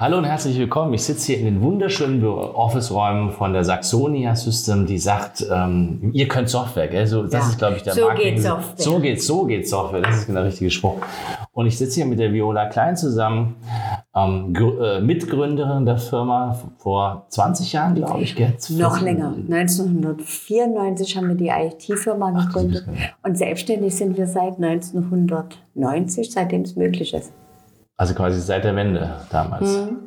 Hallo 0.00 0.18
und 0.18 0.26
herzlich 0.26 0.56
willkommen. 0.56 0.94
Ich 0.94 1.02
sitze 1.02 1.32
hier 1.32 1.40
in 1.40 1.44
den 1.46 1.60
wunderschönen 1.60 2.24
Office-Räumen 2.24 3.32
von 3.32 3.52
der 3.52 3.64
Saxonia 3.64 4.36
System, 4.36 4.86
die 4.86 4.96
sagt, 4.96 5.44
ähm, 5.52 6.10
ihr 6.12 6.28
könnt 6.28 6.48
Software, 6.48 6.86
gell? 6.86 7.04
So, 7.08 7.24
das 7.24 7.32
Ja. 7.32 7.40
ist, 7.40 7.58
glaube 7.58 7.76
ich, 7.78 7.82
der 7.82 7.94
So 7.94 8.02
Marketing. 8.02 8.34
geht 8.36 8.42
Software. 8.44 8.84
So 8.84 8.98
geht, 9.00 9.20
so 9.22 9.44
geht 9.46 9.68
Software. 9.68 10.00
Das 10.02 10.18
ist 10.18 10.26
genau 10.28 10.38
der 10.38 10.50
richtige 10.50 10.70
Spruch. 10.70 10.98
Und 11.50 11.66
ich 11.66 11.76
sitze 11.76 11.96
hier 11.96 12.06
mit 12.06 12.20
der 12.20 12.32
Viola 12.32 12.66
Klein 12.66 12.96
zusammen, 12.96 13.56
ähm, 14.14 14.54
äh, 14.54 15.00
Mitgründerin 15.00 15.84
der 15.84 15.98
Firma 15.98 16.56
vor 16.76 17.26
20 17.30 17.72
Jahren, 17.72 17.96
glaube 17.96 18.20
ich, 18.22 18.36
gell? 18.36 18.54
Noch 18.70 19.00
länger. 19.00 19.34
1994 19.48 21.16
haben 21.16 21.26
wir 21.26 21.34
die 21.34 21.48
IT-Firma 21.48 22.30
gegründet. 22.30 22.84
Und 23.24 23.36
selbstständig 23.36 23.96
sind 23.96 24.16
wir 24.16 24.28
seit 24.28 24.60
1990, 24.60 26.30
seitdem 26.30 26.62
es 26.62 26.76
möglich 26.76 27.12
ist. 27.14 27.32
Also 27.98 28.14
quasi 28.14 28.40
seit 28.40 28.64
der 28.64 28.76
Wende 28.76 29.16
damals. 29.30 29.76
Mhm. 29.76 29.98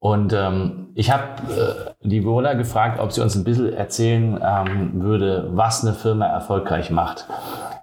Und 0.00 0.32
ähm, 0.32 0.88
ich 0.96 1.12
habe 1.12 1.22
äh, 1.48 2.06
die 2.06 2.24
Viola 2.24 2.54
gefragt, 2.54 2.98
ob 2.98 3.12
sie 3.12 3.22
uns 3.22 3.36
ein 3.36 3.44
bisschen 3.44 3.72
erzählen 3.72 4.38
ähm, 4.44 5.00
würde, 5.00 5.48
was 5.52 5.84
eine 5.84 5.94
Firma 5.94 6.26
erfolgreich 6.26 6.90
macht. 6.90 7.28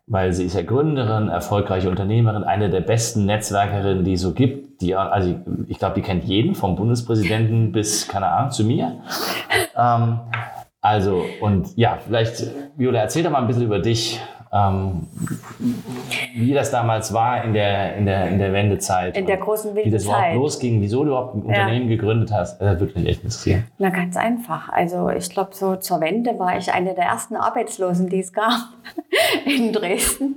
Weil 0.06 0.34
sie 0.34 0.44
ist 0.44 0.54
ja 0.54 0.64
Gründerin, 0.64 1.30
erfolgreiche 1.30 1.90
Unternehmerin, 1.90 2.44
eine 2.44 2.70
der 2.70 2.82
besten 2.82 3.26
Netzwerkerinnen, 3.26 4.04
die 4.04 4.14
es 4.14 4.22
so 4.22 4.34
gibt. 4.34 4.82
Die, 4.82 4.96
also 4.96 5.30
ich, 5.30 5.70
ich 5.70 5.80
glaube, 5.80 5.96
die 5.96 6.02
kennt 6.02 6.26
jeden, 6.26 6.56
vom 6.56 6.76
Bundespräsidenten 6.76 7.72
bis, 7.72 8.06
keine 8.06 8.28
Ahnung, 8.28 8.52
zu 8.52 8.66
mir. 8.66 8.98
Ähm, 9.78 10.20
also, 10.82 11.24
und 11.40 11.78
ja, 11.78 12.00
vielleicht, 12.06 12.44
Viola, 12.76 13.00
erzähl 13.00 13.24
doch 13.24 13.32
mal 13.32 13.40
ein 13.40 13.48
bisschen 13.48 13.64
über 13.64 13.80
dich. 13.80 14.20
Ähm, 14.52 15.08
wie 16.34 16.54
das 16.54 16.72
damals 16.72 17.14
war 17.14 17.44
in 17.44 17.54
der, 17.54 17.96
in 17.96 18.06
der, 18.08 18.30
in 18.30 18.40
der 18.40 18.52
Wendezeit. 18.52 19.16
In 19.16 19.28
der 19.28 19.38
großen 19.38 19.76
Wie 19.76 19.92
das 19.92 20.04
überhaupt 20.04 20.24
Wendezeit. 20.24 20.42
losging, 20.42 20.82
wieso 20.82 21.04
du 21.04 21.12
überhaupt 21.12 21.36
ein 21.36 21.42
Unternehmen 21.44 21.88
gegründet 21.88 22.32
hast. 22.32 22.60
Das 22.60 22.80
würde 22.80 22.98
mich 23.00 23.08
echt 23.08 23.24
interessieren. 23.24 23.68
Na, 23.78 23.90
ganz 23.90 24.18
einfach. 24.18 24.70
Also 24.70 25.10
ich 25.10 25.30
glaube, 25.30 25.52
so 25.54 25.76
zur 25.76 26.02
Wende 26.02 26.40
war 26.40 26.58
ich 26.58 26.74
eine 26.74 26.96
der 26.96 27.06
ersten 27.06 27.36
Arbeitslosen, 27.36 28.10
die 28.10 28.22
es 28.22 28.34
gab 28.34 28.70
in 29.46 29.72
Dresden. 29.72 30.36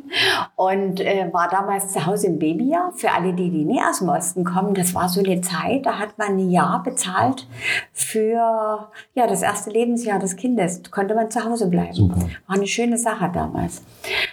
Und 0.57 1.01
äh, 1.01 1.33
war 1.33 1.49
damals 1.49 1.93
zu 1.93 2.05
Hause 2.05 2.27
im 2.27 2.39
Babyjahr. 2.39 2.93
Für 2.95 3.13
alle, 3.13 3.33
die, 3.33 3.51
die 3.51 3.65
nie 3.65 3.81
aus 3.81 4.01
dem 4.01 4.11
Osten 4.11 4.45
kommen, 4.45 4.75
das 4.75 4.95
war 4.95 5.09
so 5.09 5.21
eine 5.21 5.41
Zeit, 5.41 5.87
da 5.87 5.99
hat 5.99 6.19
man 6.19 6.37
ein 6.37 6.51
Jahr 6.51 6.83
bezahlt 6.83 7.47
für 7.95 8.91
ja, 9.15 9.27
das 9.27 9.41
erste 9.41 9.71
Lebensjahr 9.71 10.19
des 10.19 10.37
Kindes. 10.37 10.83
Konnte 10.91 11.15
man 11.15 11.31
zu 11.31 11.43
Hause 11.43 11.69
bleiben. 11.71 11.95
Super. 11.95 12.21
War 12.47 12.57
eine 12.57 12.67
schöne 12.67 12.99
Sache 12.99 13.31
damals. 13.33 13.83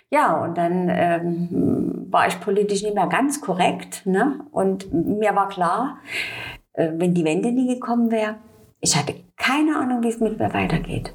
Ja, 0.09 0.43
und 0.43 0.57
dann 0.57 0.89
ähm, 0.89 2.07
war 2.09 2.27
ich 2.27 2.39
politisch 2.39 2.81
nicht 2.83 2.95
mehr 2.95 3.07
ganz 3.07 3.41
korrekt. 3.41 4.05
Ne? 4.05 4.39
Und 4.51 4.91
mir 4.93 5.35
war 5.35 5.49
klar, 5.49 5.99
äh, 6.73 6.91
wenn 6.95 7.13
die 7.13 7.25
Wende 7.25 7.51
nie 7.51 7.73
gekommen 7.73 8.11
wäre, 8.11 8.35
ich 8.81 8.97
hatte 8.97 9.15
keine 9.37 9.77
Ahnung, 9.77 10.03
wie 10.03 10.09
es 10.09 10.19
mit 10.19 10.39
mir 10.39 10.53
weitergeht. 10.53 11.13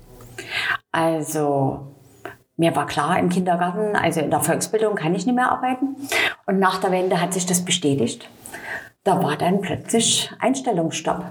Also 0.92 1.94
mir 2.56 2.77
war 2.77 2.86
klar, 2.86 3.19
im 3.19 3.30
Kindergarten, 3.30 3.97
also 3.97 4.20
in 4.20 4.30
der 4.30 4.41
Volksbildung 4.41 4.94
kann 4.94 5.14
ich 5.14 5.27
nicht 5.27 5.34
mehr 5.34 5.50
arbeiten. 5.50 5.97
Und 6.47 6.58
nach 6.58 6.78
der 6.80 6.92
Wende 6.92 7.20
hat 7.20 7.32
sich 7.34 7.47
das 7.47 7.64
bestätigt. 7.64 8.28
Da 9.02 9.22
war 9.22 9.36
dann 9.36 9.60
plötzlich 9.60 10.30
Einstellungsstopp. 10.38 11.25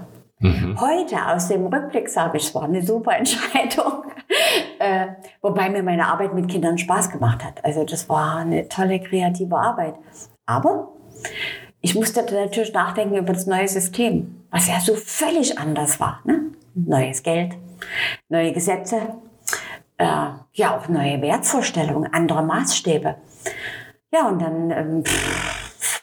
Heute 0.78 1.26
aus 1.26 1.48
dem 1.48 1.66
Rückblick 1.66 2.08
sage 2.08 2.36
ich, 2.36 2.44
es 2.44 2.54
war 2.54 2.64
eine 2.64 2.82
super 2.82 3.12
Entscheidung. 3.16 4.04
äh, 4.78 5.06
wobei 5.40 5.70
mir 5.70 5.82
meine 5.82 6.06
Arbeit 6.06 6.34
mit 6.34 6.48
Kindern 6.48 6.78
Spaß 6.78 7.10
gemacht 7.10 7.44
hat. 7.44 7.64
Also 7.64 7.84
das 7.84 8.08
war 8.08 8.36
eine 8.36 8.68
tolle 8.68 9.00
kreative 9.00 9.56
Arbeit. 9.56 9.94
Aber 10.46 10.88
ich 11.80 11.94
musste 11.94 12.22
natürlich 12.22 12.72
nachdenken 12.72 13.16
über 13.16 13.32
das 13.32 13.46
neue 13.46 13.68
System, 13.68 14.44
was 14.50 14.68
ja 14.68 14.80
so 14.80 14.94
völlig 14.94 15.58
anders 15.58 16.00
war. 16.00 16.20
Ne? 16.24 16.52
Neues 16.74 17.22
Geld, 17.22 17.56
neue 18.28 18.52
Gesetze, 18.52 18.96
äh, 19.98 20.06
ja 20.52 20.76
auch 20.76 20.88
neue 20.88 21.20
Wertvorstellungen, 21.22 22.12
andere 22.12 22.42
Maßstäbe. 22.42 23.16
Ja, 24.12 24.28
und 24.28 24.40
dann 24.40 24.70
ähm, 24.70 25.04
pff, 25.04 25.53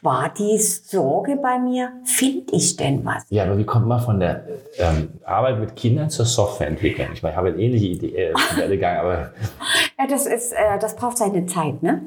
war 0.01 0.29
die 0.29 0.57
Sorge 0.57 1.35
bei 1.35 1.59
mir, 1.59 1.91
finde 2.03 2.55
ich 2.55 2.75
denn 2.75 3.05
was? 3.05 3.25
Ja, 3.29 3.43
aber 3.43 3.57
wie 3.57 3.65
kommt 3.65 3.87
man 3.87 3.99
von 3.99 4.19
der 4.19 4.43
ähm, 4.77 5.09
Arbeit 5.25 5.59
mit 5.59 5.75
Kindern 5.75 6.09
zur 6.09 6.25
Softwareentwicklung? 6.25 7.07
Ich 7.13 7.21
meine, 7.21 7.33
ich 7.33 7.37
habe 7.37 7.49
eine 7.49 7.57
ähnliche 7.57 7.85
Idee, 7.85 8.15
äh, 8.15 8.33
Werdegang, 8.55 8.97
aber 8.97 9.31
Ja, 9.99 10.07
das 10.07 10.25
ist, 10.25 10.53
äh, 10.53 10.79
das 10.79 10.95
braucht 10.95 11.17
seine 11.17 11.45
Zeit, 11.45 11.83
ne? 11.83 12.01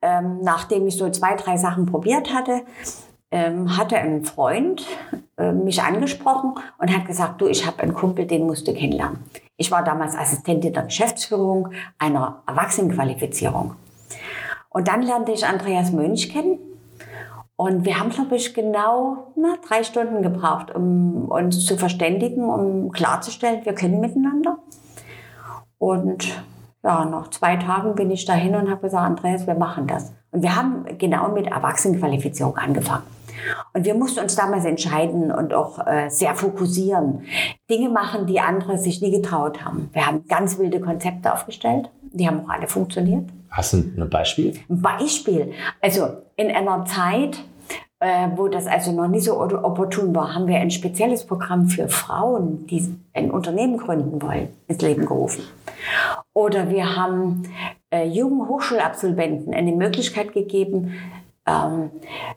Ähm, 0.00 0.38
nachdem 0.42 0.86
ich 0.86 0.96
so 0.96 1.10
zwei, 1.10 1.34
drei 1.34 1.58
Sachen 1.58 1.84
probiert 1.84 2.32
hatte, 2.32 2.62
ähm, 3.30 3.76
hatte 3.76 3.98
ein 3.98 4.24
Freund 4.24 4.86
äh, 5.36 5.52
mich 5.52 5.82
angesprochen 5.82 6.54
und 6.78 6.96
hat 6.96 7.06
gesagt, 7.06 7.40
du, 7.40 7.46
ich 7.46 7.66
habe 7.66 7.82
einen 7.82 7.92
Kumpel, 7.92 8.26
den 8.26 8.46
musst 8.46 8.66
du 8.68 8.72
kennenlernen. 8.72 9.18
Ich 9.58 9.70
war 9.70 9.84
damals 9.84 10.14
Assistentin 10.14 10.72
der 10.72 10.84
Geschäftsführung 10.84 11.72
einer 11.98 12.42
Erwachsenenqualifizierung. 12.46 13.74
Und 14.70 14.88
dann 14.88 15.02
lernte 15.02 15.32
ich 15.32 15.46
Andreas 15.46 15.92
Mönch 15.92 16.30
kennen. 16.30 16.58
Und 17.56 17.86
wir 17.86 17.98
haben, 17.98 18.10
glaube 18.10 18.36
ich, 18.36 18.52
genau 18.52 19.32
na, 19.34 19.56
drei 19.66 19.82
Stunden 19.82 20.22
gebraucht, 20.22 20.74
um 20.74 21.26
uns 21.28 21.64
zu 21.64 21.78
verständigen, 21.78 22.44
um 22.44 22.92
klarzustellen, 22.92 23.64
wir 23.64 23.74
können 23.74 24.00
miteinander. 24.00 24.58
Und 25.78 26.44
ja, 26.84 27.04
nach 27.04 27.30
zwei 27.30 27.56
Tagen 27.56 27.94
bin 27.94 28.10
ich 28.10 28.26
dahin 28.26 28.54
und 28.54 28.70
habe 28.70 28.82
gesagt, 28.82 29.06
Andreas, 29.06 29.46
wir 29.46 29.54
machen 29.54 29.86
das. 29.86 30.12
Und 30.30 30.42
wir 30.42 30.54
haben 30.54 30.84
genau 30.98 31.30
mit 31.30 31.46
Erwachsenenqualifizierung 31.46 32.56
angefangen. 32.56 33.04
Und 33.72 33.84
wir 33.84 33.94
mussten 33.94 34.20
uns 34.20 34.34
damals 34.34 34.64
entscheiden 34.64 35.30
und 35.30 35.54
auch 35.54 35.86
äh, 35.86 36.08
sehr 36.08 36.34
fokussieren. 36.34 37.22
Dinge 37.70 37.88
machen, 37.88 38.26
die 38.26 38.40
andere 38.40 38.78
sich 38.78 39.00
nie 39.00 39.10
getraut 39.10 39.64
haben. 39.64 39.88
Wir 39.92 40.06
haben 40.06 40.26
ganz 40.26 40.58
wilde 40.58 40.80
Konzepte 40.80 41.32
aufgestellt. 41.32 41.90
Die 42.02 42.26
haben 42.26 42.44
auch 42.44 42.50
alle 42.50 42.66
funktioniert. 42.66 43.24
Hast 43.50 43.72
du 43.72 43.78
ein 43.78 44.10
Beispiel? 44.10 44.54
Beispiel. 44.68 45.52
Also 45.80 46.08
in 46.36 46.50
einer 46.50 46.84
Zeit, 46.84 47.38
äh, 48.00 48.28
wo 48.36 48.48
das 48.48 48.66
also 48.66 48.92
noch 48.92 49.08
nicht 49.08 49.24
so 49.24 49.40
opportun 49.40 50.14
war, 50.14 50.34
haben 50.34 50.46
wir 50.46 50.56
ein 50.56 50.70
spezielles 50.70 51.26
Programm 51.26 51.68
für 51.68 51.88
Frauen, 51.88 52.66
die 52.66 52.94
ein 53.12 53.30
Unternehmen 53.30 53.78
gründen 53.78 54.20
wollen, 54.20 54.48
ins 54.68 54.82
Leben 54.82 55.06
gerufen. 55.06 55.44
Oder 56.32 56.70
wir 56.70 56.96
haben 56.96 57.44
äh, 57.90 58.04
jungen 58.04 58.48
Hochschulabsolventen 58.48 59.54
eine 59.54 59.72
Möglichkeit 59.72 60.32
gegeben, 60.32 60.94
ähm, 61.46 61.90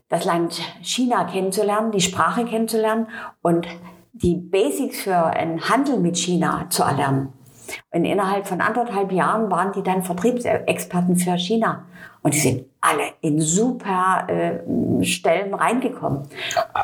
das 0.07 0.25
Land 0.25 0.61
China 0.81 1.25
kennenzulernen, 1.25 1.91
die 1.91 2.01
Sprache 2.01 2.45
kennenzulernen 2.45 3.07
und 3.41 3.67
die 4.13 4.35
Basics 4.35 5.01
für 5.01 5.25
einen 5.25 5.69
Handel 5.69 5.99
mit 5.99 6.17
China 6.17 6.67
zu 6.69 6.83
erlernen. 6.83 7.33
Und 7.91 8.05
innerhalb 8.05 8.47
von 8.47 8.61
anderthalb 8.61 9.11
Jahren 9.11 9.49
waren 9.51 9.71
die 9.71 9.83
dann 9.83 10.03
Vertriebsexperten 10.03 11.15
für 11.15 11.37
China. 11.37 11.85
Und 12.21 12.33
die 12.33 12.39
sind 12.39 12.65
alle 12.81 13.03
in 13.21 13.41
super 13.41 14.25
äh, 14.27 15.03
Stellen 15.05 15.53
reingekommen. 15.53 16.23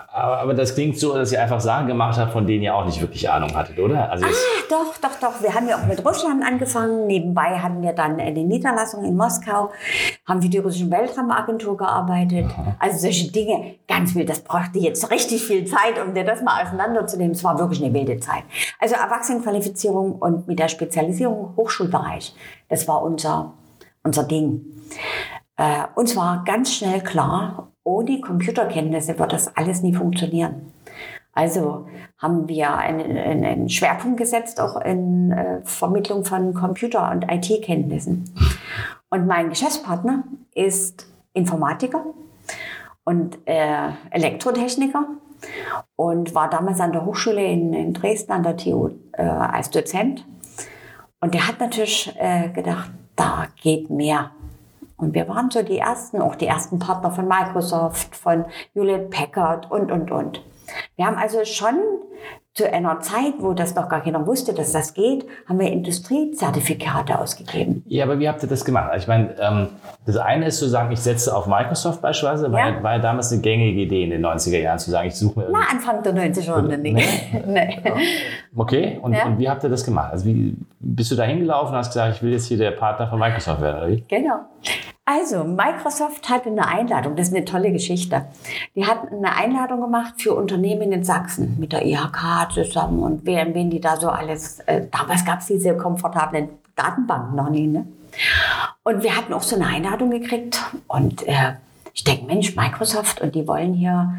Aber, 0.09 0.39
aber 0.39 0.53
das 0.53 0.75
klingt 0.75 0.97
so, 0.97 1.13
dass 1.13 1.31
ihr 1.31 1.41
einfach 1.41 1.59
Sachen 1.59 1.87
gemacht 1.87 2.17
habt, 2.17 2.33
von 2.33 2.45
denen 2.45 2.63
ihr 2.63 2.75
auch 2.75 2.85
nicht 2.85 3.01
wirklich 3.01 3.29
Ahnung 3.29 3.55
hattet, 3.55 3.79
oder? 3.79 4.09
Also 4.09 4.25
es, 4.25 4.45
Doch, 4.69 4.97
doch, 4.97 5.19
doch. 5.19 5.41
Wir 5.41 5.53
haben 5.53 5.67
ja 5.67 5.77
auch 5.77 5.85
mit 5.85 6.03
Russland 6.05 6.43
angefangen. 6.43 7.07
Nebenbei 7.07 7.59
hatten 7.59 7.81
wir 7.81 7.93
dann 7.93 8.19
eine 8.19 8.43
Niederlassung 8.43 9.03
in 9.03 9.15
Moskau, 9.15 9.71
haben 10.25 10.41
für 10.41 10.49
die 10.49 10.57
russische 10.57 10.89
Weltraumagentur 10.91 11.77
gearbeitet. 11.77 12.45
Also 12.79 12.99
solche 12.99 13.31
Dinge, 13.31 13.75
ganz 13.87 14.15
wild. 14.15 14.29
Das 14.29 14.41
brauchte 14.41 14.79
jetzt 14.79 15.11
richtig 15.11 15.43
viel 15.43 15.65
Zeit, 15.65 16.01
um 16.05 16.13
dir 16.13 16.23
das 16.23 16.41
mal 16.41 16.63
auseinanderzunehmen. 16.63 17.33
Es 17.33 17.43
war 17.43 17.57
wirklich 17.59 17.83
eine 17.83 17.93
wilde 17.93 18.19
Zeit. 18.19 18.43
Also 18.79 18.95
Erwachsenenqualifizierung 18.95 20.13
und 20.13 20.47
mit 20.47 20.59
der 20.59 20.67
Spezialisierung 20.67 21.53
Hochschulbereich, 21.55 22.35
das 22.69 22.87
war 22.87 23.01
unser, 23.01 23.53
unser 24.03 24.23
Ding. 24.23 24.61
Äh, 25.57 25.85
uns 25.95 26.15
war 26.15 26.43
ganz 26.43 26.73
schnell 26.73 27.01
klar, 27.01 27.71
ohne 27.83 28.19
Computerkenntnisse 28.19 29.17
wird 29.17 29.33
das 29.33 29.55
alles 29.55 29.81
nie 29.81 29.93
funktionieren. 29.93 30.73
Also 31.33 31.87
haben 32.17 32.47
wir 32.47 32.75
einen, 32.75 33.17
einen, 33.17 33.69
Schwerpunkt 33.69 34.17
gesetzt, 34.17 34.61
auch 34.61 34.79
in 34.81 35.31
äh, 35.31 35.61
Vermittlung 35.63 36.23
von 36.23 36.53
Computer- 36.53 37.11
und 37.11 37.29
IT-Kenntnissen. 37.29 38.33
Und 39.09 39.27
mein 39.27 39.49
Geschäftspartner 39.49 40.23
ist 40.53 41.07
Informatiker 41.33 42.05
und 43.03 43.37
äh, 43.45 43.89
Elektrotechniker 44.11 45.07
und 45.97 46.33
war 46.33 46.49
damals 46.49 46.79
an 46.79 46.93
der 46.93 47.05
Hochschule 47.05 47.45
in, 47.45 47.73
in 47.73 47.93
Dresden 47.93 48.31
an 48.31 48.43
der 48.43 48.55
TU 48.55 48.89
äh, 49.11 49.23
als 49.23 49.69
Dozent. 49.69 50.25
Und 51.19 51.33
der 51.33 51.47
hat 51.47 51.59
natürlich 51.59 52.13
äh, 52.17 52.49
gedacht, 52.49 52.91
da 53.15 53.47
geht 53.61 53.89
mehr. 53.89 54.31
Und 54.97 55.13
wir 55.13 55.27
waren 55.27 55.51
so 55.51 55.61
die 55.61 55.77
ersten, 55.77 56.21
auch 56.21 56.35
die 56.35 56.47
ersten 56.47 56.79
Partner 56.79 57.11
von 57.11 57.27
Microsoft, 57.27 58.15
von 58.15 58.45
Hewlett 58.73 59.09
Packard 59.09 59.69
und, 59.69 59.91
und, 59.91 60.11
und. 60.11 60.41
Wir 60.95 61.05
haben 61.05 61.17
also 61.17 61.43
schon 61.45 61.75
zu 62.55 62.71
einer 62.71 63.01
Zeit, 63.01 63.33
wo 63.39 63.51
das 63.51 63.75
noch 63.75 63.89
gar 63.89 64.01
keiner 64.01 64.25
wusste, 64.25 64.53
dass 64.53 64.71
das 64.71 64.93
geht, 64.93 65.25
haben 65.47 65.59
wir 65.59 65.69
Industriezertifikate 65.69 67.19
ausgegeben. 67.19 67.83
Ja, 67.85 68.05
aber 68.05 68.17
wie 68.17 68.29
habt 68.29 68.41
ihr 68.43 68.47
das 68.47 68.63
gemacht? 68.63 68.91
Also 68.91 69.03
ich 69.03 69.07
meine, 69.09 69.35
ähm, 69.41 69.67
das 70.05 70.15
eine 70.15 70.47
ist 70.47 70.59
zu 70.59 70.69
sagen, 70.69 70.89
ich 70.93 71.01
setze 71.01 71.35
auf 71.35 71.47
Microsoft 71.47 72.01
beispielsweise, 72.01 72.49
war 72.53 72.69
ja, 72.69 72.81
war 72.81 72.93
ja 72.93 72.99
damals 72.99 73.29
eine 73.33 73.41
gängige 73.41 73.81
Idee 73.81 74.05
in 74.05 74.11
den 74.11 74.25
90er 74.25 74.57
Jahren, 74.57 74.79
zu 74.79 74.89
sagen, 74.89 75.09
ich 75.09 75.15
suche 75.15 75.37
mir... 75.39 75.49
Na, 75.51 75.59
Anfang 75.69 76.01
der 76.01 76.13
90er 76.15 76.41
Jahre 76.41 76.77
nicht. 76.77 77.45
Nee. 77.45 77.81
Okay, 78.57 78.99
und, 79.01 79.11
ja. 79.11 79.25
und, 79.25 79.37
wie 79.37 79.49
habt 79.49 79.63
ihr 79.65 79.69
das 79.69 79.83
gemacht? 79.83 80.13
Also 80.13 80.25
wie 80.25 80.55
bist 80.79 81.11
du 81.11 81.15
da 81.15 81.23
hingelaufen 81.23 81.73
und 81.73 81.77
hast 81.77 81.89
gesagt, 81.89 82.15
ich 82.15 82.23
will 82.23 82.31
jetzt 82.31 82.47
hier 82.47 82.57
der 82.57 82.71
Partner 82.71 83.07
von 83.09 83.19
Microsoft 83.19 83.59
werden, 83.59 83.77
oder 83.79 83.89
wie? 83.89 84.01
Genau. 84.07 84.45
Also, 85.07 85.43
Microsoft 85.43 86.29
hatte 86.29 86.49
eine 86.49 86.67
Einladung, 86.67 87.15
das 87.15 87.27
ist 87.27 87.35
eine 87.35 87.45
tolle 87.45 87.71
Geschichte. 87.71 88.25
Die 88.75 88.85
hatten 88.85 89.23
eine 89.23 89.35
Einladung 89.35 89.81
gemacht 89.81 90.15
für 90.17 90.33
Unternehmen 90.33 90.91
in 90.91 91.03
Sachsen 91.03 91.57
mit 91.59 91.73
der 91.73 91.85
IHK 91.85 92.51
zusammen 92.51 93.03
und 93.03 93.21
wer, 93.23 93.45
die 93.45 93.79
da 93.79 93.97
so 93.97 94.09
alles, 94.09 94.61
äh, 94.61 94.87
damals 94.91 95.23
gab 95.23 95.41
es 95.41 95.45
diese 95.45 95.77
komfortablen 95.77 96.49
Datenbanken 96.75 97.35
noch 97.35 97.49
nie, 97.51 97.67
ne? 97.67 97.85
Und 98.83 99.03
wir 99.03 99.15
hatten 99.15 99.33
auch 99.33 99.43
so 99.43 99.55
eine 99.55 99.67
Einladung 99.67 100.09
gekriegt 100.09 100.59
und 100.87 101.27
äh, 101.27 101.53
ich 101.93 102.03
denke, 102.03 102.25
Mensch, 102.25 102.55
Microsoft 102.55 103.21
und 103.21 103.35
die 103.35 103.47
wollen 103.47 103.73
hier 103.75 104.15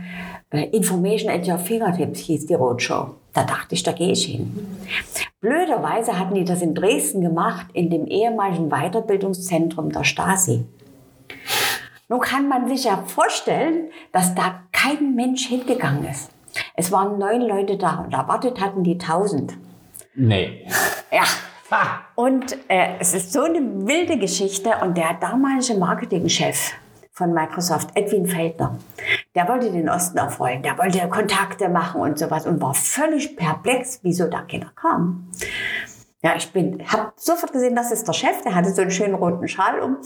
äh, 0.50 0.66
Information 0.68 1.30
at 1.30 1.48
your 1.48 1.58
fingertips 1.58 2.20
hieß 2.20 2.46
die 2.46 2.54
Roadshow. 2.54 3.14
Da 3.36 3.44
dachte 3.44 3.74
ich, 3.74 3.82
da 3.82 3.92
gehe 3.92 4.12
ich 4.12 4.24
hin. 4.24 4.66
Blöderweise 5.40 6.18
hatten 6.18 6.34
die 6.34 6.44
das 6.46 6.62
in 6.62 6.74
Dresden 6.74 7.20
gemacht, 7.20 7.66
in 7.74 7.90
dem 7.90 8.06
ehemaligen 8.06 8.70
Weiterbildungszentrum 8.70 9.92
der 9.92 10.04
Stasi. 10.04 10.64
Nun 12.08 12.20
kann 12.20 12.48
man 12.48 12.66
sich 12.66 12.84
ja 12.84 12.96
vorstellen, 13.06 13.90
dass 14.10 14.34
da 14.34 14.62
kein 14.72 15.14
Mensch 15.14 15.48
hingegangen 15.48 16.06
ist. 16.08 16.30
Es 16.76 16.90
waren 16.90 17.18
neun 17.18 17.42
Leute 17.42 17.76
da 17.76 17.96
und 17.96 18.14
erwartet 18.14 18.58
hatten 18.58 18.82
die 18.82 18.96
tausend. 18.96 19.52
Nee. 20.14 20.66
Ja. 21.12 21.24
Und 22.14 22.56
äh, 22.68 22.94
es 23.00 23.12
ist 23.12 23.34
so 23.34 23.42
eine 23.42 23.60
wilde 23.86 24.18
Geschichte 24.18 24.70
und 24.82 24.96
der 24.96 25.12
damalige 25.20 25.74
Marketingchef 25.74 26.72
von 27.16 27.32
Microsoft, 27.32 27.88
Edwin 27.94 28.26
Feldner, 28.26 28.76
der 29.34 29.48
wollte 29.48 29.72
den 29.72 29.88
Osten 29.88 30.18
erfreuen, 30.18 30.62
der 30.62 30.76
wollte 30.76 31.08
Kontakte 31.08 31.70
machen 31.70 32.02
und 32.02 32.18
sowas 32.18 32.46
und 32.46 32.60
war 32.60 32.74
völlig 32.74 33.36
perplex, 33.36 34.00
wieso 34.02 34.26
da 34.26 34.42
keiner 34.42 34.70
kam. 34.76 35.30
Ja, 36.22 36.34
ich 36.36 36.52
bin, 36.52 36.82
habe 36.86 37.12
sofort 37.16 37.52
gesehen, 37.52 37.74
das 37.74 37.90
ist 37.90 38.06
der 38.06 38.12
Chef, 38.12 38.42
der 38.42 38.54
hatte 38.54 38.70
so 38.70 38.82
einen 38.82 38.90
schönen 38.90 39.14
roten 39.14 39.48
Schal 39.48 39.80
um. 39.80 39.96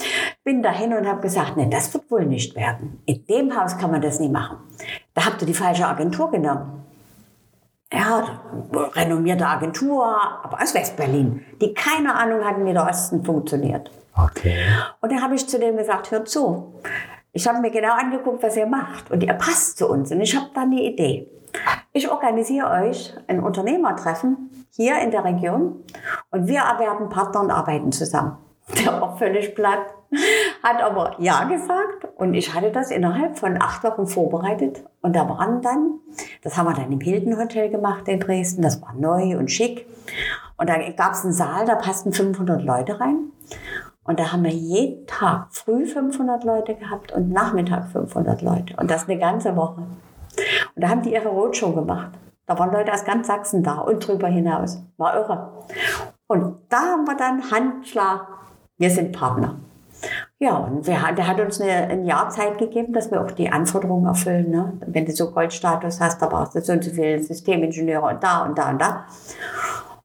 Bin 0.45 0.62
dahin 0.62 0.95
und 0.95 1.09
habe 1.09 1.21
gesagt, 1.21 1.57
nee, 1.57 1.69
das 1.69 1.93
wird 1.93 2.09
wohl 2.12 2.27
nicht 2.27 2.55
werden. 2.55 3.03
In 3.07 3.25
dem 3.27 3.61
Haus 3.61 3.77
kann 3.77 3.91
man 3.91 4.03
das 4.03 4.21
nie 4.21 4.29
machen. 4.29 4.59
Da 5.15 5.27
habt 5.27 5.41
ihr 5.41 5.47
die 5.47 5.55
falsche 5.55 5.87
Agentur 5.87 6.31
genommen. 6.31 6.85
Ja, 7.93 8.41
renommierte 8.95 9.47
Agentur, 9.49 10.05
aber 10.45 10.62
aus 10.62 10.75
Westberlin, 10.75 11.45
die 11.61 11.75
keine 11.75 12.15
Ahnung 12.15 12.45
hatten, 12.45 12.65
wie 12.65 12.73
der 12.73 12.87
Osten 12.87 13.25
funktioniert. 13.25 13.91
Okay. 14.25 14.65
Und 15.01 15.13
dann 15.13 15.23
habe 15.23 15.35
ich 15.35 15.47
zu 15.47 15.59
dem 15.59 15.77
gesagt, 15.77 16.11
hör 16.11 16.25
zu. 16.25 16.75
Ich 17.33 17.47
habe 17.47 17.61
mir 17.61 17.71
genau 17.71 17.93
angeguckt, 17.93 18.43
was 18.43 18.57
ihr 18.57 18.67
macht 18.67 19.11
und 19.11 19.23
ihr 19.23 19.35
passt 19.35 19.79
zu 19.79 19.89
uns 19.89 20.11
und 20.11 20.21
ich 20.21 20.35
habe 20.37 20.51
da 20.53 20.63
eine 20.63 20.83
Idee. 20.83 21.29
Ich 21.93 22.11
organisiere 22.11 22.71
euch 22.71 23.15
ein 23.29 23.41
Unternehmertreffen 23.41 24.67
hier 24.75 25.01
in 25.01 25.11
der 25.11 25.25
Region 25.25 25.85
und 26.31 26.47
wir 26.47 26.61
erwerben 26.61 27.09
Partner 27.09 27.41
und 27.41 27.51
arbeiten 27.51 27.93
zusammen. 27.93 28.37
Der 28.85 29.01
war 29.01 29.17
völlig 29.17 29.55
platt, 29.55 29.95
hat 30.63 30.83
aber 30.83 31.17
Ja 31.19 31.45
gesagt 31.45 32.09
und 32.17 32.35
ich 32.35 32.55
hatte 32.55 32.71
das 32.71 32.91
innerhalb 32.91 33.39
von 33.39 33.61
acht 33.61 33.83
Wochen 33.85 34.07
vorbereitet 34.07 34.85
und 35.01 35.15
da 35.15 35.29
waren 35.29 35.61
dann, 35.63 35.99
das 36.43 36.57
haben 36.57 36.67
wir 36.67 36.75
dann 36.75 36.93
im 36.93 37.01
Hilton 37.01 37.37
Hotel 37.37 37.71
gemacht 37.71 38.07
in 38.07 38.21
Dresden, 38.21 38.63
das 38.63 38.81
war 38.83 38.95
neu 38.95 39.37
und 39.37 39.51
schick 39.51 39.87
und 40.57 40.69
da 40.69 40.79
gab 40.91 41.13
es 41.13 41.25
einen 41.25 41.33
Saal, 41.33 41.65
da 41.65 41.75
passten 41.75 42.13
500 42.13 42.63
Leute 42.63 43.01
rein 43.01 43.31
und 44.05 44.19
da 44.19 44.32
haben 44.32 44.44
wir 44.44 44.50
jeden 44.50 45.06
Tag 45.06 45.49
früh 45.50 45.87
500 45.87 46.44
Leute 46.44 46.75
gehabt 46.75 47.12
und 47.12 47.31
Nachmittag 47.31 47.88
500 47.88 48.43
Leute 48.43 48.75
und 48.76 48.91
das 48.91 49.08
eine 49.08 49.19
ganze 49.19 49.55
Woche. 49.56 49.82
Und 50.75 50.82
da 50.82 50.88
haben 50.88 51.02
die 51.02 51.12
ihre 51.12 51.29
Roadshow 51.29 51.73
gemacht. 51.73 52.11
Da 52.47 52.58
waren 52.58 52.73
Leute 52.73 52.93
aus 52.93 53.05
ganz 53.05 53.26
Sachsen 53.26 53.62
da 53.62 53.79
und 53.79 54.06
drüber 54.06 54.29
hinaus. 54.29 54.82
War 54.97 55.14
irre. 55.14 55.52
Und 56.26 56.56
da 56.69 56.79
haben 56.79 57.06
wir 57.06 57.17
dann 57.17 57.50
Handschlag, 57.50 58.26
wir 58.79 58.91
sind 58.91 59.12
Partner. 59.12 59.56
Ja, 60.38 60.56
und 60.56 60.87
wir, 60.87 60.97
der 61.17 61.26
hat 61.26 61.38
uns 61.38 61.61
eine, 61.61 61.88
ein 61.88 62.05
Jahr 62.05 62.31
Zeit 62.31 62.58
gegeben, 62.58 62.93
dass 62.93 63.11
wir 63.11 63.20
auch 63.20 63.31
die 63.31 63.50
Anforderungen 63.50 64.06
erfüllen. 64.06 64.50
Ne? 64.50 64.73
Wenn 64.87 65.05
du 65.05 65.12
so 65.12 65.31
Goldstatus 65.31 66.00
hast, 66.00 66.23
da 66.23 66.26
brauchst 66.26 66.55
du 66.55 66.61
so 66.62 66.73
und 66.73 66.82
so 66.82 66.91
viele 66.91 67.23
Systemingenieure 67.23 68.06
und 68.06 68.23
da 68.23 68.44
und 68.44 68.56
da 68.56 68.70
und 68.70 68.81
da. 68.81 69.05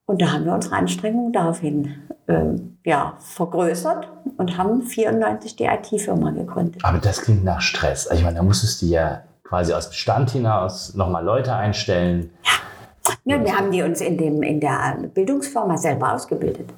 Und 0.07 0.21
da 0.21 0.31
haben 0.31 0.45
wir 0.45 0.53
unsere 0.53 0.75
Anstrengungen 0.75 1.33
daraufhin 1.33 1.95
äh, 2.27 2.53
ja, 2.83 3.13
vergrößert 3.19 4.07
und 4.37 4.57
haben 4.57 4.83
94 4.83 5.55
die 5.55 5.65
IT-Firma 5.65 6.31
gegründet. 6.31 6.83
Aber 6.83 6.99
das 6.99 7.21
klingt 7.21 7.43
nach 7.43 7.61
Stress. 7.61 8.07
Also 8.07 8.19
ich 8.19 8.25
meine, 8.25 8.37
da 8.37 8.43
musstest 8.43 8.81
du 8.81 8.85
ja 8.85 9.23
quasi 9.43 9.73
aus 9.73 9.89
dem 9.89 9.93
Stand 9.93 10.31
hinaus 10.31 10.93
nochmal 10.93 11.23
Leute 11.23 11.55
einstellen. 11.55 12.31
Ja. 12.43 13.37
ja, 13.37 13.43
wir 13.43 13.57
haben 13.57 13.71
die 13.71 13.81
uns 13.81 14.01
in, 14.01 14.17
dem, 14.17 14.43
in 14.43 14.59
der 14.59 14.97
Bildungsfirma 15.13 15.77
selber 15.77 16.13
ausgebildet. 16.13 16.69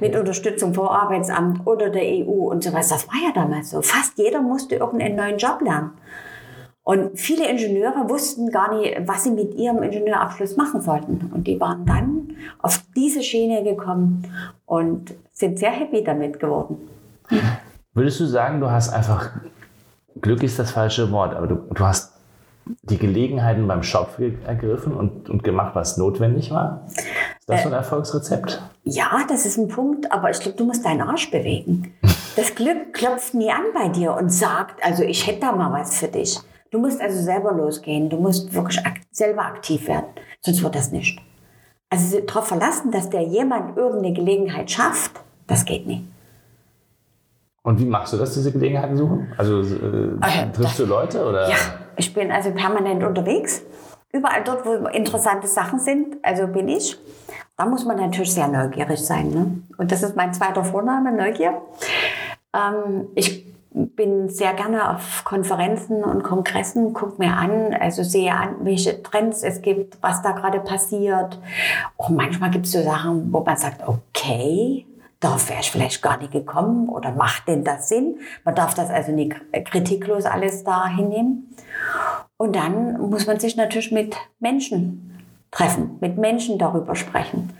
Mit 0.00 0.14
Unterstützung 0.16 0.74
vom 0.74 0.88
Arbeitsamt 0.88 1.66
oder 1.66 1.90
der 1.90 2.02
EU 2.02 2.50
und 2.50 2.62
sowas. 2.64 2.88
Das 2.88 3.06
war 3.08 3.14
ja 3.24 3.32
damals 3.32 3.70
so. 3.70 3.80
Fast 3.80 4.18
jeder 4.18 4.40
musste 4.40 4.76
irgendeinen 4.76 5.16
neuen 5.16 5.38
Job 5.38 5.60
lernen. 5.62 5.92
Und 6.84 7.18
viele 7.18 7.48
Ingenieure 7.48 8.08
wussten 8.08 8.50
gar 8.50 8.76
nicht, 8.76 8.96
was 9.06 9.24
sie 9.24 9.30
mit 9.30 9.54
ihrem 9.54 9.82
Ingenieurabschluss 9.82 10.56
machen 10.56 10.80
sollten. 10.80 11.30
Und 11.32 11.46
die 11.46 11.60
waren 11.60 11.86
dann 11.86 12.36
auf 12.58 12.82
diese 12.96 13.22
Schiene 13.22 13.62
gekommen 13.62 14.26
und 14.66 15.14
sind 15.32 15.58
sehr 15.58 15.70
happy 15.70 16.02
damit 16.02 16.40
geworden. 16.40 16.76
Würdest 17.94 18.18
du 18.20 18.26
sagen, 18.26 18.60
du 18.60 18.70
hast 18.70 18.92
einfach 18.92 19.30
Glück 20.20 20.42
ist 20.42 20.58
das 20.58 20.70
falsche 20.70 21.10
Wort, 21.10 21.34
aber 21.34 21.46
du, 21.46 21.54
du 21.56 21.84
hast 21.84 22.12
die 22.82 22.98
Gelegenheiten 22.98 23.66
beim 23.66 23.82
Schopf 23.82 24.18
ergriffen 24.46 24.94
und, 24.94 25.28
und 25.28 25.42
gemacht, 25.42 25.74
was 25.74 25.96
notwendig 25.96 26.50
war? 26.50 26.86
Ist 26.86 27.48
das 27.48 27.60
äh, 27.60 27.62
so 27.64 27.68
ein 27.70 27.74
Erfolgsrezept? 27.74 28.62
Ja, 28.84 29.24
das 29.28 29.46
ist 29.46 29.58
ein 29.58 29.68
Punkt, 29.68 30.12
aber 30.12 30.30
ich 30.30 30.38
glaube, 30.38 30.56
du 30.56 30.64
musst 30.64 30.84
deinen 30.84 31.02
Arsch 31.02 31.30
bewegen. 31.30 31.94
Das 32.34 32.54
Glück 32.54 32.94
klopft 32.94 33.34
nie 33.34 33.50
an 33.50 33.64
bei 33.74 33.90
dir 33.90 34.14
und 34.14 34.30
sagt, 34.30 34.82
also 34.82 35.02
ich 35.02 35.26
hätte 35.26 35.40
da 35.40 35.52
mal 35.52 35.70
was 35.78 35.98
für 35.98 36.08
dich. 36.08 36.40
Du 36.72 36.78
musst 36.78 37.02
also 37.02 37.20
selber 37.20 37.52
losgehen, 37.52 38.08
du 38.08 38.16
musst 38.16 38.52
wirklich 38.54 38.84
ak 38.84 39.02
selber 39.10 39.44
aktiv 39.44 39.86
werden, 39.86 40.06
sonst 40.40 40.62
wird 40.62 40.74
das 40.74 40.90
nicht. 40.90 41.20
Also 41.90 42.20
darauf 42.20 42.48
verlassen, 42.48 42.90
dass 42.90 43.10
der 43.10 43.20
jemand 43.20 43.76
irgendeine 43.76 44.14
Gelegenheit 44.14 44.70
schafft, 44.70 45.20
das 45.46 45.66
geht 45.66 45.86
nicht. 45.86 46.04
Und 47.62 47.78
wie 47.78 47.84
machst 47.84 48.14
du 48.14 48.16
das, 48.16 48.32
diese 48.32 48.50
Gelegenheiten 48.52 48.96
suchen? 48.96 49.34
Also 49.36 49.60
äh, 49.60 50.14
okay, 50.16 50.50
triffst 50.54 50.78
du 50.78 50.86
Leute? 50.86 51.24
Oder? 51.28 51.50
Ja, 51.50 51.56
ich 51.96 52.12
bin 52.14 52.32
also 52.32 52.50
permanent 52.52 53.04
unterwegs. 53.04 53.62
Überall 54.10 54.42
dort, 54.42 54.64
wo 54.64 54.88
interessante 54.88 55.48
Sachen 55.48 55.78
sind, 55.78 56.16
also 56.22 56.46
bin 56.46 56.68
ich. 56.68 56.98
Da 57.58 57.66
muss 57.66 57.84
man 57.84 57.98
natürlich 57.98 58.32
sehr 58.32 58.48
neugierig 58.48 58.98
sein. 58.98 59.28
Ne? 59.28 59.62
Und 59.76 59.92
das 59.92 60.02
ist 60.02 60.16
mein 60.16 60.32
zweiter 60.32 60.64
Vorname, 60.64 61.12
Neugier. 61.12 61.60
Ähm, 62.54 63.08
ich 63.14 63.44
bin 63.74 64.28
sehr 64.28 64.54
gerne 64.54 64.94
auf 64.94 65.24
Konferenzen 65.24 66.04
und 66.04 66.22
Kongressen, 66.22 66.92
gucke 66.92 67.16
mir 67.18 67.34
an, 67.34 67.74
also 67.74 68.02
sehe 68.02 68.32
an, 68.32 68.56
welche 68.60 69.02
Trends 69.02 69.42
es 69.42 69.62
gibt, 69.62 69.98
was 70.02 70.22
da 70.22 70.32
gerade 70.32 70.60
passiert. 70.60 71.38
Auch 71.96 72.10
manchmal 72.10 72.50
gibt 72.50 72.66
es 72.66 72.72
so 72.72 72.82
Sachen, 72.82 73.32
wo 73.32 73.40
man 73.40 73.56
sagt, 73.56 73.86
okay, 73.86 74.86
darauf 75.20 75.48
wäre 75.48 75.60
ich 75.60 75.70
vielleicht 75.70 76.02
gar 76.02 76.18
nicht 76.18 76.32
gekommen 76.32 76.88
oder 76.88 77.12
macht 77.12 77.48
denn 77.48 77.64
das 77.64 77.88
Sinn? 77.88 78.20
Man 78.44 78.54
darf 78.54 78.74
das 78.74 78.90
also 78.90 79.12
nicht 79.12 79.34
kritiklos 79.64 80.24
alles 80.26 80.64
da 80.64 80.88
hinnehmen. 80.88 81.54
Und 82.36 82.56
dann 82.56 83.00
muss 83.08 83.26
man 83.26 83.38
sich 83.38 83.56
natürlich 83.56 83.92
mit 83.92 84.16
Menschen 84.40 85.24
treffen, 85.50 85.98
mit 86.00 86.18
Menschen 86.18 86.58
darüber 86.58 86.94
sprechen. 86.96 87.50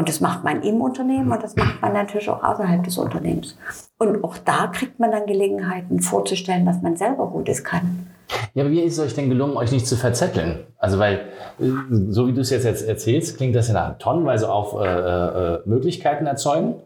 Und 0.00 0.08
das 0.08 0.22
macht 0.22 0.44
man 0.44 0.62
im 0.62 0.80
Unternehmen 0.80 1.30
und 1.30 1.42
das 1.42 1.54
macht 1.56 1.82
man 1.82 1.92
natürlich 1.92 2.30
auch 2.30 2.42
außerhalb 2.42 2.82
des 2.82 2.96
Unternehmens. 2.96 3.58
Und 3.98 4.24
auch 4.24 4.38
da 4.38 4.68
kriegt 4.68 4.98
man 4.98 5.10
dann 5.10 5.26
Gelegenheiten 5.26 6.00
vorzustellen, 6.00 6.64
was 6.64 6.80
man 6.80 6.96
selber 6.96 7.26
Gutes 7.26 7.62
kann. 7.62 8.06
Ja, 8.54 8.64
aber 8.64 8.72
wie 8.72 8.80
ist 8.80 8.94
es 8.94 9.04
euch 9.04 9.14
denn 9.14 9.28
gelungen, 9.28 9.58
euch 9.58 9.72
nicht 9.72 9.86
zu 9.86 9.96
verzetteln? 9.96 10.60
Also, 10.78 10.98
weil, 10.98 11.16
äh, 11.58 11.66
so 12.08 12.26
wie 12.26 12.32
du 12.32 12.40
es 12.40 12.48
jetzt 12.48 12.64
erzählst, 12.64 13.36
klingt 13.36 13.54
das 13.54 13.68
ja 13.68 13.74
nach 13.74 13.98
tonnenweise 13.98 14.50
auf 14.50 14.72
äh, 14.80 14.86
äh, 14.86 15.58
Möglichkeiten 15.66 16.24
erzeugen. 16.24 16.76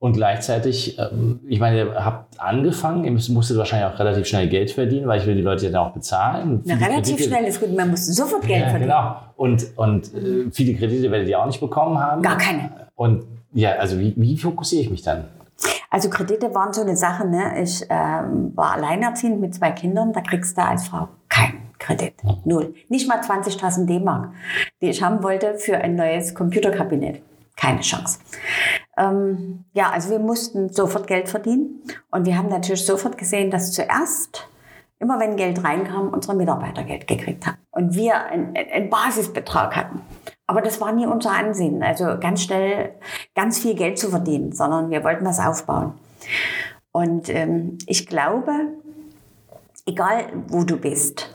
Und 0.00 0.12
gleichzeitig, 0.12 0.96
ähm, 0.98 1.40
ich 1.48 1.58
meine, 1.58 1.78
ihr 1.78 2.04
habt 2.04 2.40
angefangen, 2.40 3.04
ihr 3.04 3.10
musstet 3.10 3.58
wahrscheinlich 3.58 3.92
auch 3.92 3.98
relativ 3.98 4.26
schnell 4.26 4.48
Geld 4.48 4.70
verdienen, 4.70 5.08
weil 5.08 5.20
ich 5.20 5.26
will 5.26 5.34
die 5.34 5.42
Leute 5.42 5.66
ja 5.66 5.72
dann 5.72 5.88
auch 5.88 5.92
bezahlen. 5.92 6.62
Na, 6.64 6.74
relativ 6.74 7.16
Kredite, 7.16 7.28
schnell 7.28 7.44
ist 7.44 7.60
gut, 7.60 7.76
man 7.76 7.90
muss 7.90 8.06
sofort 8.06 8.46
Geld 8.46 8.62
ja, 8.62 8.68
verdienen. 8.68 8.90
Genau. 8.90 9.16
Und, 9.36 9.76
und 9.76 10.14
äh, 10.14 10.50
viele 10.52 10.74
Kredite 10.74 11.10
werdet 11.10 11.28
ihr 11.28 11.40
auch 11.40 11.46
nicht 11.46 11.60
bekommen 11.60 11.98
haben. 11.98 12.22
Gar 12.22 12.38
keine. 12.38 12.70
Und 12.94 13.24
ja, 13.52 13.72
also 13.72 13.98
wie, 13.98 14.14
wie 14.16 14.36
fokussiere 14.36 14.82
ich 14.82 14.90
mich 14.90 15.02
dann? 15.02 15.24
Also 15.90 16.10
Kredite 16.10 16.54
waren 16.54 16.72
so 16.72 16.82
eine 16.82 16.96
Sache. 16.96 17.26
Ne? 17.26 17.60
Ich 17.60 17.84
ähm, 17.88 18.52
war 18.54 18.74
alleinerziehend 18.74 19.40
mit 19.40 19.54
zwei 19.54 19.72
Kindern. 19.72 20.12
Da 20.12 20.20
kriegst 20.20 20.56
du 20.56 20.62
als 20.62 20.86
Frau 20.86 21.08
keinen 21.28 21.72
Kredit. 21.78 22.14
Null. 22.44 22.74
Nicht 22.88 23.08
mal 23.08 23.18
20.000 23.18 23.86
D-Mark, 23.86 24.30
die 24.80 24.90
ich 24.90 25.02
haben 25.02 25.22
wollte 25.24 25.54
für 25.54 25.76
ein 25.78 25.96
neues 25.96 26.34
Computerkabinett. 26.34 27.20
Keine 27.58 27.80
Chance. 27.80 28.20
Ähm, 28.96 29.64
ja, 29.72 29.90
also 29.90 30.10
wir 30.10 30.20
mussten 30.20 30.72
sofort 30.72 31.06
Geld 31.06 31.28
verdienen 31.28 31.82
und 32.10 32.24
wir 32.24 32.38
haben 32.38 32.48
natürlich 32.48 32.86
sofort 32.86 33.18
gesehen, 33.18 33.50
dass 33.50 33.72
zuerst 33.72 34.48
immer 35.00 35.18
wenn 35.20 35.36
Geld 35.36 35.62
reinkam, 35.62 36.08
unsere 36.08 36.36
Mitarbeiter 36.36 36.84
Geld 36.84 37.06
gekriegt 37.06 37.46
haben. 37.46 37.58
Und 37.70 37.94
wir 37.94 38.24
einen, 38.26 38.90
Basisbetrag 38.90 39.76
hatten. 39.76 40.00
Aber 40.46 40.62
das 40.62 40.80
war 40.80 40.92
nie 40.92 41.06
unser 41.06 41.32
Ansehen, 41.32 41.82
also 41.82 42.18
ganz 42.18 42.42
schnell 42.42 42.94
ganz 43.34 43.58
viel 43.58 43.74
Geld 43.74 43.98
zu 43.98 44.08
verdienen, 44.08 44.52
sondern 44.52 44.90
wir 44.90 45.04
wollten 45.04 45.24
das 45.24 45.38
aufbauen. 45.38 45.94
Und 46.90 47.28
ähm, 47.28 47.78
ich 47.86 48.06
glaube, 48.06 48.52
egal 49.86 50.32
wo 50.48 50.64
du 50.64 50.76
bist, 50.76 51.34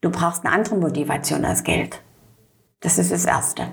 du 0.00 0.10
brauchst 0.10 0.44
eine 0.44 0.54
andere 0.54 0.76
Motivation 0.76 1.44
als 1.44 1.62
Geld. 1.62 2.02
Das 2.80 2.98
ist 2.98 3.12
das 3.12 3.24
Erste. 3.24 3.68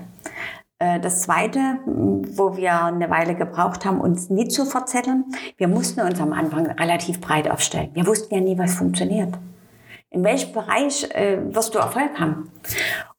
Äh, 0.80 0.98
das 0.98 1.22
Zweite, 1.22 1.78
wo 1.86 2.56
wir 2.56 2.84
eine 2.84 3.10
Weile 3.10 3.34
gebraucht 3.36 3.84
haben, 3.84 4.00
uns 4.00 4.30
nie 4.30 4.48
zu 4.48 4.64
verzetteln, 4.64 5.26
wir 5.58 5.68
mussten 5.68 6.00
uns 6.00 6.20
am 6.20 6.32
Anfang 6.32 6.66
relativ 6.66 7.20
breit 7.20 7.48
aufstellen. 7.48 7.90
Wir 7.92 8.06
wussten 8.06 8.34
ja 8.34 8.40
nie, 8.40 8.58
was 8.58 8.74
funktioniert. 8.74 9.34
In 10.08 10.24
welchem 10.24 10.52
Bereich 10.52 11.08
äh, 11.14 11.38
wirst 11.54 11.74
du 11.74 11.78
Erfolg 11.78 12.18
haben? 12.18 12.50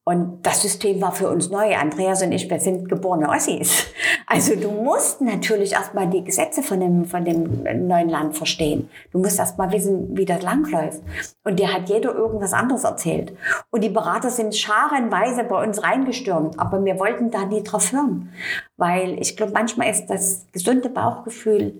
Und 0.03 0.39
das 0.41 0.63
System 0.63 1.00
war 1.00 1.12
für 1.12 1.29
uns 1.29 1.51
neu. 1.51 1.75
Andreas 1.75 2.24
und 2.24 2.31
ich, 2.31 2.50
wir 2.50 2.60
sind 2.60 2.89
geborene 2.89 3.29
Ossis. 3.29 3.86
Also 4.25 4.55
du 4.55 4.72
musst 4.72 5.22
natürlich 5.22 5.74
erstmal 5.74 6.10
die 6.10 6.24
Gesetze 6.24 6.63
von 6.63 6.79
dem, 6.79 7.05
von 7.05 7.24
dem 7.25 7.63
neuen 7.88 8.10
Land 8.10 8.36
verstehen. 8.36 8.89
Du 9.12 9.20
musst 9.20 9.38
erstmal 9.38 9.72
wissen, 9.74 10.17
wie 10.17 10.25
das 10.25 10.41
langläuft. 10.41 11.01
Und 11.43 11.60
dir 11.60 11.72
hat 11.72 11.89
jeder 11.89 12.15
irgendwas 12.15 12.53
anderes 12.53 12.84
erzählt. 12.84 13.34
Und 13.70 13.84
die 13.84 13.89
Berater 13.89 14.29
sind 14.29 14.55
scharenweise 14.55 15.43
bei 15.43 15.62
uns 15.63 15.84
reingestürmt. 15.84 16.58
Aber 16.60 16.84
wir 16.84 16.98
wollten 16.98 17.29
da 17.29 17.46
nie 17.46 17.62
drauf 17.62 17.91
hören. 17.91 18.34
Weil 18.77 19.20
ich 19.20 19.38
glaube, 19.38 19.51
manchmal 19.53 19.91
ist 19.91 20.08
das 20.08 20.46
gesunde 20.51 20.89
Bauchgefühl 20.89 21.74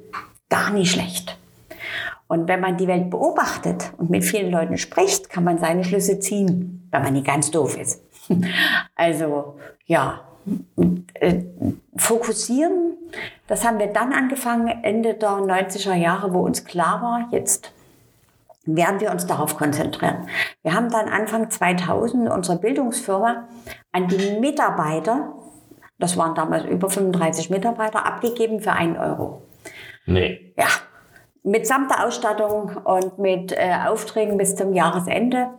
gar 0.50 0.72
nicht 0.72 0.92
schlecht. 0.92 1.40
Und 2.28 2.48
wenn 2.48 2.62
man 2.62 2.78
die 2.78 2.88
Welt 2.88 3.10
beobachtet 3.10 3.94
und 3.98 4.10
mit 4.10 4.24
vielen 4.24 4.52
Leuten 4.52 4.78
spricht, 4.78 5.30
kann 5.30 5.44
man 5.44 5.58
seine 5.58 5.84
Schlüsse 5.84 6.20
ziehen, 6.20 6.88
wenn 6.92 7.02
man 7.02 7.14
nicht 7.14 7.26
ganz 7.26 7.50
doof 7.52 7.78
ist. 7.78 8.02
Also 8.96 9.60
ja, 9.86 10.22
äh, 11.16 11.44
fokussieren, 11.96 12.98
das 13.48 13.66
haben 13.66 13.80
wir 13.80 13.88
dann 13.88 14.14
angefangen, 14.14 14.68
Ende 14.84 15.14
der 15.14 15.30
90er 15.30 15.94
Jahre, 15.96 16.34
wo 16.34 16.40
uns 16.40 16.66
klar 16.66 17.02
war, 17.02 17.28
jetzt 17.32 17.74
werden 18.66 19.00
wir 19.00 19.12
uns 19.12 19.26
darauf 19.26 19.58
konzentrieren. 19.58 20.28
Wir 20.64 20.74
haben 20.74 20.90
dann 20.90 21.10
Anfang 21.10 21.50
2000 21.50 22.30
unsere 22.30 22.58
Bildungsfirma 22.60 23.48
an 23.92 24.08
die 24.08 24.40
Mitarbeiter, 24.40 25.34
das 26.00 26.18
waren 26.18 26.36
damals 26.36 26.66
über 26.66 26.90
35 26.90 27.50
Mitarbeiter, 27.50 28.06
abgegeben 28.06 28.60
für 28.60 28.72
einen 28.72 28.98
Euro. 28.98 29.44
Nee. 30.06 30.54
Ja, 30.58 30.68
mitsamt 31.44 31.92
der 31.92 32.06
Ausstattung 32.06 32.78
und 32.84 33.20
mit 33.20 33.52
äh, 33.52 33.76
Aufträgen 33.88 34.38
bis 34.38 34.56
zum 34.56 34.74
Jahresende. 34.74 35.50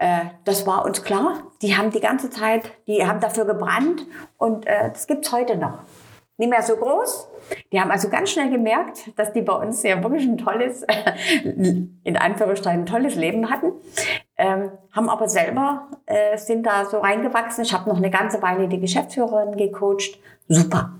Äh, 0.00 0.30
das 0.44 0.66
war 0.66 0.86
uns 0.86 1.04
klar. 1.04 1.42
Die 1.60 1.76
haben 1.76 1.90
die 1.90 2.00
ganze 2.00 2.30
Zeit, 2.30 2.62
die 2.86 3.06
haben 3.06 3.20
dafür 3.20 3.44
gebrannt 3.44 4.06
und 4.38 4.66
äh, 4.66 4.88
das 4.90 5.06
gibt's 5.06 5.30
heute 5.30 5.56
noch. 5.58 5.80
Nicht 6.38 6.48
mehr 6.48 6.62
so 6.62 6.74
groß. 6.76 7.28
Die 7.70 7.78
haben 7.78 7.90
also 7.90 8.08
ganz 8.08 8.30
schnell 8.30 8.50
gemerkt, 8.50 9.12
dass 9.18 9.34
die 9.34 9.42
bei 9.42 9.52
uns 9.52 9.82
ja 9.82 10.02
wirklich 10.02 10.26
ein 10.26 10.38
tolles, 10.38 10.86
in 11.44 12.16
Anführungsstrichen, 12.16 12.80
ein 12.80 12.86
tolles 12.86 13.14
Leben 13.14 13.50
hatten. 13.50 13.72
Ähm, 14.38 14.70
haben 14.92 15.10
aber 15.10 15.28
selber, 15.28 15.88
äh, 16.06 16.38
sind 16.38 16.64
da 16.64 16.86
so 16.86 17.00
reingewachsen. 17.00 17.62
Ich 17.64 17.74
habe 17.74 17.90
noch 17.90 17.98
eine 17.98 18.10
ganze 18.10 18.40
Weile 18.40 18.68
die 18.68 18.80
Geschäftsführerin 18.80 19.54
gecoacht. 19.54 20.18
Super. 20.48 20.92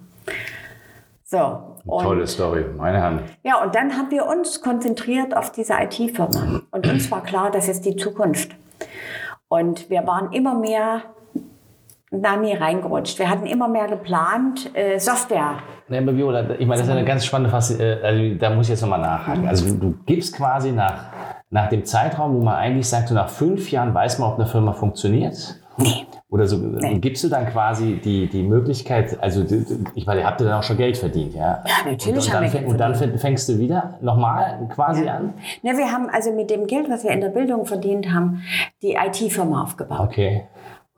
So. 1.25 1.79
Und, 1.87 2.05
Tolle 2.05 2.27
Story, 2.27 2.67
meine 2.77 3.01
Hand. 3.01 3.23
Ja, 3.43 3.63
und 3.63 3.75
dann 3.75 3.97
haben 3.97 4.11
wir 4.11 4.27
uns 4.27 4.61
konzentriert 4.61 5.35
auf 5.35 5.53
diese 5.53 5.73
IT-Firma. 5.73 6.61
Und 6.71 6.87
uns 6.87 7.11
war 7.11 7.23
klar, 7.23 7.51
das 7.51 7.67
ist 7.67 7.87
die 7.87 7.97
Zukunft. 7.97 8.55
Und 9.51 9.91
wir 9.91 10.07
waren 10.07 10.33
immer 10.33 10.55
mehr 10.55 11.03
da 12.13 12.37
nie 12.37 12.55
reingerutscht. 12.55 13.19
Wir 13.19 13.29
hatten 13.29 13.47
immer 13.47 13.67
mehr 13.67 13.89
geplant, 13.89 14.71
äh, 14.75 14.99
Software. 14.99 15.59
Aber 15.89 16.17
Viola, 16.17 16.51
ich 16.51 16.67
meine, 16.67 16.81
das 16.81 16.89
ist 16.89 16.91
eine 16.91 17.05
ganz 17.05 17.25
spannende 17.25 17.51
Fas 17.51 17.77
äh, 17.79 17.99
also 18.03 18.35
da 18.37 18.51
muss 18.51 18.67
ich 18.67 18.71
jetzt 18.71 18.83
nochmal 18.83 19.01
nachhaken. 19.01 19.49
Also 19.49 19.67
du, 19.67 19.75
du, 19.75 19.95
gibst 20.07 20.37
quasi 20.37 20.71
nach, 20.71 21.07
nach 21.51 21.69
dem 21.69 21.85
Zeitraum, 21.85 22.35
wo 22.35 22.43
man 22.43 22.55
eigentlich 22.55 22.89
sagt, 22.89 23.09
so 23.09 23.15
nach 23.15 23.29
fünf 23.29 23.73
Jahren 23.73 23.93
weiß 23.93 24.21
man, 24.21 24.31
ob 24.31 24.39
eine 24.39 24.47
Firma 24.47 24.73
funktioniert. 24.73 25.61
Nee. 25.79 26.07
Oder 26.31 26.47
so, 26.47 26.59
nee. 26.59 26.99
gibst 27.01 27.25
du 27.25 27.29
dann 27.29 27.47
quasi 27.47 28.01
die, 28.05 28.29
die 28.29 28.45
Möglichkeit, 28.45 29.21
also 29.21 29.45
ich 29.95 30.07
meine, 30.07 30.21
ihr 30.21 30.27
habt 30.27 30.41
ihr 30.41 30.47
dann 30.47 30.61
auch 30.61 30.63
schon 30.63 30.77
Geld 30.77 30.97
verdient, 30.97 31.35
ja? 31.35 31.65
Ja, 31.67 31.91
natürlich 31.91 32.29
und, 32.29 32.35
und 32.35 32.35
haben 32.35 32.53
wir 32.53 32.69
Und 32.69 32.79
dann 32.79 33.19
fängst 33.19 33.49
du 33.49 33.59
wieder 33.59 33.99
nochmal 34.01 34.69
quasi 34.73 35.07
ja. 35.07 35.17
an? 35.17 35.35
Ja, 35.63 35.77
wir 35.77 35.91
haben 35.91 36.09
also 36.09 36.33
mit 36.33 36.51
dem 36.51 36.69
Geld, 36.69 36.89
was 36.89 37.03
wir 37.03 37.11
in 37.11 37.21
der 37.21 37.31
Bildung 37.31 37.67
verdient 37.67 38.13
haben, 38.13 38.45
die 38.81 38.93
IT-Firma 38.93 39.65
aufgebaut. 39.65 39.99
Okay. 39.99 40.45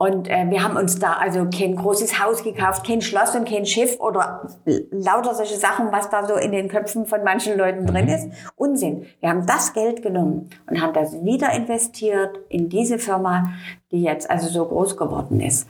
Und 0.03 0.29
äh, 0.29 0.49
wir 0.49 0.61
haben 0.61 0.75
uns 0.75 0.99
da 0.99 1.13
also 1.13 1.47
kein 1.49 1.77
großes 1.77 2.21
Haus 2.21 2.43
gekauft, 2.43 2.85
kein 2.85 3.01
Schloss 3.01 3.37
und 3.37 3.47
kein 3.47 3.65
Schiff 3.65 4.01
oder 4.01 4.45
lauter 4.91 5.33
solche 5.33 5.55
Sachen, 5.55 5.93
was 5.93 6.09
da 6.09 6.27
so 6.27 6.35
in 6.35 6.51
den 6.51 6.67
Köpfen 6.67 7.05
von 7.05 7.23
manchen 7.23 7.57
Leuten 7.57 7.85
drin 7.85 8.07
mhm. 8.07 8.11
ist. 8.11 8.27
Unsinn. 8.57 9.05
Wir 9.21 9.29
haben 9.29 9.45
das 9.45 9.71
Geld 9.71 10.01
genommen 10.01 10.49
und 10.69 10.81
haben 10.81 10.91
das 10.91 11.23
wieder 11.23 11.53
investiert 11.53 12.37
in 12.49 12.67
diese 12.67 12.99
Firma, 12.99 13.53
die 13.91 14.03
jetzt 14.03 14.29
also 14.29 14.49
so 14.49 14.65
groß 14.65 14.97
geworden 14.97 15.39
ist. 15.39 15.69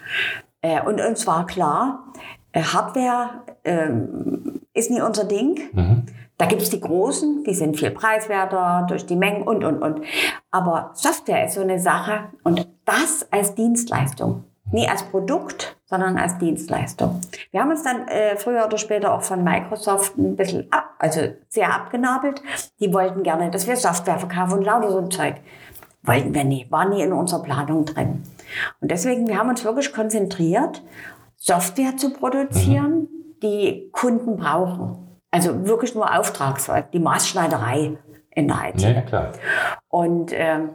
Äh, 0.63 0.81
und 0.81 0.99
uns 0.99 1.27
war 1.27 1.45
klar, 1.45 2.11
äh, 2.53 2.63
Hardware 2.63 3.43
ähm, 3.63 4.61
ist 4.73 4.89
nie 4.89 5.01
unser 5.01 5.25
Ding. 5.25 5.59
Mhm. 5.73 6.05
Da 6.43 6.49
gibt 6.49 6.61
es 6.61 6.69
die 6.69 6.81
Großen, 6.81 7.45
die 7.45 7.53
sind 7.53 7.77
viel 7.77 7.91
preiswerter 7.91 8.85
durch 8.89 9.05
die 9.05 9.15
Mengen 9.15 9.43
und, 9.43 9.63
und, 9.63 9.81
und. 9.81 10.01
Aber 10.51 10.91
Software 10.93 11.45
ist 11.45 11.53
so 11.53 11.61
eine 11.61 11.79
Sache 11.79 12.25
und 12.43 12.67
das 12.83 13.25
als 13.31 13.55
Dienstleistung. 13.55 14.43
Nie 14.69 14.89
als 14.89 15.03
Produkt, 15.03 15.77
sondern 15.85 16.17
als 16.17 16.37
Dienstleistung. 16.39 17.21
Wir 17.51 17.61
haben 17.61 17.69
uns 17.69 17.83
dann 17.83 18.09
äh, 18.09 18.35
früher 18.35 18.65
oder 18.65 18.77
später 18.77 19.13
auch 19.13 19.21
von 19.21 19.41
Microsoft 19.41 20.17
ein 20.17 20.35
bisschen 20.35 20.67
ab, 20.69 20.89
also 20.99 21.21
sehr 21.47 21.73
abgenabelt. 21.73 22.43
Die 22.81 22.93
wollten 22.93 23.23
gerne, 23.23 23.49
dass 23.49 23.65
wir 23.65 23.77
Software 23.77 24.19
verkaufen 24.19 24.57
und 24.57 24.65
lauter 24.65 24.91
so 24.91 24.97
ein 24.97 25.11
Zeug. 25.11 25.35
Wollten 26.01 26.35
wir 26.35 26.43
nie, 26.43 26.67
war 26.69 26.89
nie 26.89 27.03
in 27.03 27.13
unserer 27.13 27.41
Planung 27.41 27.85
drin. 27.85 28.23
Und 28.81 28.91
deswegen, 28.91 29.29
wir 29.29 29.37
haben 29.37 29.47
uns 29.47 29.63
wirklich 29.63 29.93
konzentriert, 29.93 30.83
Software 31.37 31.95
zu 31.95 32.11
produzieren, 32.11 32.93
mhm. 32.93 33.07
die 33.41 33.89
Kunden 33.93 34.35
brauchen. 34.35 35.02
Also 35.33 35.65
wirklich 35.65 35.95
nur 35.95 36.15
Auftragsarbeit, 36.15 36.93
die 36.93 36.99
Maßschneiderei 36.99 37.97
in 38.29 38.47
der 38.47 38.57
IT. 38.69 38.81
Ja, 38.81 39.01
klar. 39.01 39.31
Und 39.89 40.31
ähm, 40.31 40.69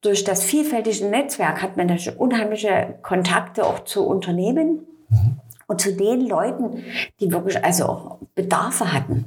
durch 0.00 0.24
das 0.24 0.42
vielfältige 0.42 1.04
Netzwerk 1.04 1.60
hat 1.60 1.76
man 1.76 1.88
natürlich 1.88 2.18
unheimliche 2.18 2.94
Kontakte 3.02 3.66
auch 3.66 3.80
zu 3.80 4.06
Unternehmen 4.06 4.86
mhm. 5.10 5.40
und 5.66 5.82
zu 5.82 5.94
den 5.94 6.26
Leuten, 6.26 6.84
die 7.20 7.30
wirklich 7.30 7.62
also 7.62 7.84
auch 7.84 8.18
Bedarfe 8.34 8.94
hatten. 8.94 9.26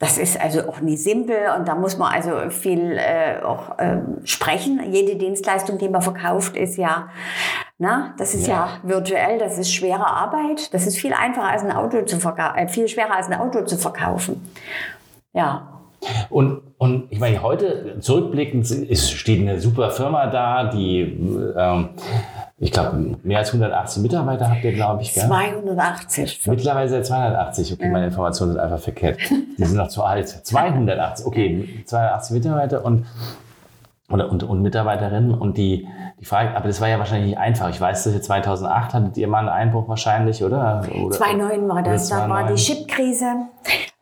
Das 0.00 0.18
ist 0.18 0.40
also 0.40 0.68
auch 0.68 0.80
nie 0.80 0.96
simpel 0.96 1.36
und 1.56 1.68
da 1.68 1.76
muss 1.76 1.96
man 1.96 2.12
also 2.12 2.50
viel 2.50 2.98
äh, 2.98 3.40
auch 3.44 3.78
äh, 3.78 4.00
sprechen. 4.24 4.92
Jede 4.92 5.14
Dienstleistung, 5.14 5.78
die 5.78 5.88
man 5.88 6.02
verkauft, 6.02 6.56
ist 6.56 6.76
ja, 6.78 7.10
na, 7.78 8.14
das 8.18 8.34
ist 8.34 8.46
ja. 8.46 8.54
ja 8.54 8.68
virtuell, 8.82 9.38
das 9.38 9.58
ist 9.58 9.72
schwere 9.72 10.06
Arbeit. 10.06 10.72
Das 10.72 10.86
ist 10.86 10.96
viel 10.96 11.12
einfacher 11.12 11.48
als 11.48 11.62
ein 11.62 11.72
Auto 11.72 12.02
zu 12.02 12.20
verkaufen, 12.20 12.56
äh, 12.56 12.68
viel 12.68 12.88
schwerer 12.88 13.16
als 13.16 13.26
ein 13.26 13.34
Auto 13.34 13.62
zu 13.64 13.76
verkaufen. 13.76 14.40
Ja. 15.32 15.68
Und, 16.28 16.60
und 16.78 17.06
ich 17.10 17.18
meine, 17.18 17.42
heute 17.42 17.98
zurückblickend 18.00 18.70
ist, 18.70 19.10
steht 19.10 19.40
eine 19.40 19.60
super 19.60 19.90
Firma 19.90 20.26
da, 20.26 20.64
die 20.64 21.00
ähm, 21.56 21.88
ich 22.58 22.70
glaube, 22.70 23.16
mehr 23.22 23.38
als 23.38 23.48
180 23.48 24.02
Mitarbeiter 24.02 24.48
habt 24.48 24.62
ihr, 24.62 24.72
glaube 24.72 25.02
ich. 25.02 25.12
Gell? 25.12 25.24
280. 25.26 26.42
Mittlerweile 26.46 26.88
seit 26.88 27.06
280. 27.06 27.72
Okay, 27.72 27.84
ja. 27.84 27.90
meine 27.90 28.06
Informationen 28.06 28.52
sind 28.52 28.60
einfach 28.60 28.78
verkehrt. 28.78 29.18
Die 29.28 29.64
sind 29.64 29.76
noch 29.76 29.88
zu 29.88 30.04
alt. 30.04 30.28
280, 30.44 31.26
okay, 31.26 31.82
280 31.84 32.34
Mitarbeiter 32.34 32.84
und, 32.84 33.06
und, 34.08 34.20
und, 34.20 34.42
und 34.42 34.62
Mitarbeiterinnen. 34.62 35.34
Und 35.34 35.56
die, 35.56 35.88
die 36.20 36.24
Frage, 36.24 36.56
aber 36.56 36.68
das 36.68 36.80
war 36.80 36.88
ja 36.88 36.98
wahrscheinlich 36.98 37.30
nicht 37.30 37.38
einfach. 37.38 37.70
Ich 37.70 37.80
weiß, 37.80 38.04
dass 38.04 38.14
ihr 38.14 38.22
2008 38.22 38.94
hattet 38.94 39.16
ihr 39.16 39.28
mal 39.28 39.40
einen 39.40 39.48
Einbruch 39.48 39.88
wahrscheinlich, 39.88 40.42
oder? 40.44 40.82
oder 41.02 41.16
2009 41.16 41.68
war 41.68 41.82
das. 41.82 42.08
Da 42.08 42.28
war 42.28 42.46
die 42.46 42.54
Chipkrise. 42.54 43.26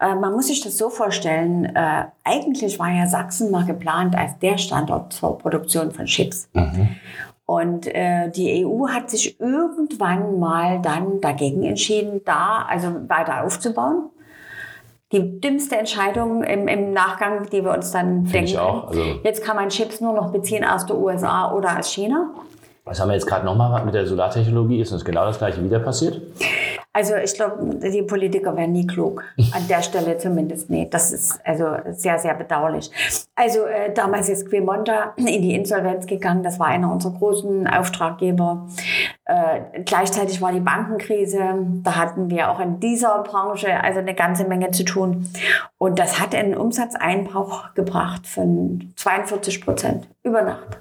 Äh, 0.00 0.14
man 0.16 0.32
muss 0.32 0.48
sich 0.48 0.60
das 0.60 0.76
so 0.76 0.90
vorstellen. 0.90 1.64
Äh, 1.64 2.06
eigentlich 2.24 2.78
war 2.78 2.90
ja 2.90 3.06
Sachsen 3.06 3.50
mal 3.50 3.64
geplant 3.64 4.16
als 4.16 4.38
der 4.38 4.58
Standort 4.58 5.12
zur 5.12 5.38
Produktion 5.38 5.92
von 5.92 6.06
Chips. 6.06 6.48
Mhm. 6.52 6.96
Und 7.44 7.86
äh, 7.86 8.30
die 8.30 8.64
EU 8.64 8.88
hat 8.88 9.10
sich 9.10 9.38
irgendwann 9.38 10.38
mal 10.38 10.80
dann 10.80 11.20
dagegen 11.20 11.64
entschieden, 11.64 12.22
da 12.24 12.64
also 12.68 13.08
weiter 13.08 13.44
aufzubauen. 13.44 14.10
Die 15.12 15.40
dümmste 15.40 15.76
Entscheidung 15.76 16.42
im, 16.42 16.68
im 16.68 16.92
Nachgang, 16.92 17.48
die 17.50 17.62
wir 17.62 17.72
uns 17.72 17.90
dann 17.92 18.22
Find 18.26 18.32
denken. 18.34 18.50
ich 18.50 18.58
auch. 18.58 18.88
Also, 18.88 19.02
Jetzt 19.22 19.44
kann 19.44 19.56
man 19.56 19.68
Chips 19.68 20.00
nur 20.00 20.14
noch 20.14 20.32
beziehen 20.32 20.64
aus 20.64 20.86
der 20.86 20.96
USA 20.96 21.52
oder 21.54 21.78
aus 21.78 21.92
China. 21.92 22.30
was 22.84 22.98
haben 23.00 23.08
wir 23.08 23.14
jetzt 23.14 23.26
gerade 23.26 23.44
nochmal 23.44 23.84
mit 23.84 23.94
der 23.94 24.06
Solartechnologie? 24.06 24.80
Ist 24.80 24.92
uns 24.92 25.04
genau 25.04 25.24
das 25.26 25.38
gleiche 25.38 25.62
wieder 25.62 25.78
passiert? 25.80 26.20
Also 26.94 27.14
ich 27.16 27.32
glaube, 27.34 27.76
die 27.76 28.02
Politiker 28.02 28.54
werden 28.56 28.72
nie 28.72 28.86
klug. 28.86 29.24
An 29.52 29.66
der 29.68 29.82
Stelle 29.82 30.18
zumindest 30.18 30.68
nicht. 30.68 30.92
Das 30.92 31.12
ist 31.12 31.40
also 31.44 31.76
sehr, 31.92 32.18
sehr 32.18 32.34
bedauerlich. 32.34 32.90
Also 33.34 33.64
äh, 33.64 33.92
damals 33.94 34.28
ist 34.28 34.48
Quimonta 34.48 35.14
in 35.16 35.26
die 35.26 35.54
Insolvenz 35.54 36.06
gegangen. 36.06 36.42
Das 36.42 36.58
war 36.58 36.66
einer 36.66 36.92
unserer 36.92 37.14
großen 37.14 37.66
Auftraggeber. 37.66 38.68
Äh, 39.24 39.82
gleichzeitig 39.84 40.42
war 40.42 40.52
die 40.52 40.60
Bankenkrise. 40.60 41.40
Da 41.82 41.96
hatten 41.96 42.28
wir 42.28 42.50
auch 42.50 42.60
in 42.60 42.78
dieser 42.78 43.22
Branche 43.22 43.82
also 43.82 44.00
eine 44.00 44.14
ganze 44.14 44.44
Menge 44.44 44.70
zu 44.72 44.84
tun. 44.84 45.28
Und 45.78 45.98
das 45.98 46.20
hat 46.20 46.34
einen 46.34 46.54
Umsatzeinbruch 46.54 47.72
gebracht 47.74 48.26
von 48.26 48.92
42 48.96 49.64
Prozent 49.64 50.08
über 50.22 50.42
Nacht. 50.42 50.78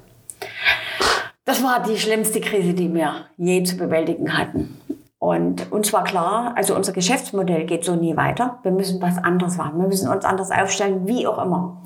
Das 1.45 1.63
war 1.63 1.81
die 1.83 1.97
schlimmste 1.97 2.39
Krise, 2.39 2.73
die 2.73 2.93
wir 2.93 3.25
je 3.37 3.63
zu 3.63 3.77
bewältigen 3.77 4.37
hatten. 4.37 4.77
Und 5.21 5.71
uns 5.71 5.93
war 5.93 6.03
klar, 6.03 6.53
also 6.55 6.75
unser 6.75 6.93
Geschäftsmodell 6.93 7.67
geht 7.67 7.85
so 7.85 7.95
nie 7.95 8.17
weiter. 8.17 8.57
Wir 8.63 8.71
müssen 8.71 8.99
was 9.03 9.19
anderes 9.19 9.55
machen. 9.55 9.79
Wir 9.79 9.87
müssen 9.87 10.09
uns 10.09 10.25
anders 10.25 10.49
aufstellen, 10.49 11.05
wie 11.05 11.27
auch 11.27 11.37
immer. 11.37 11.83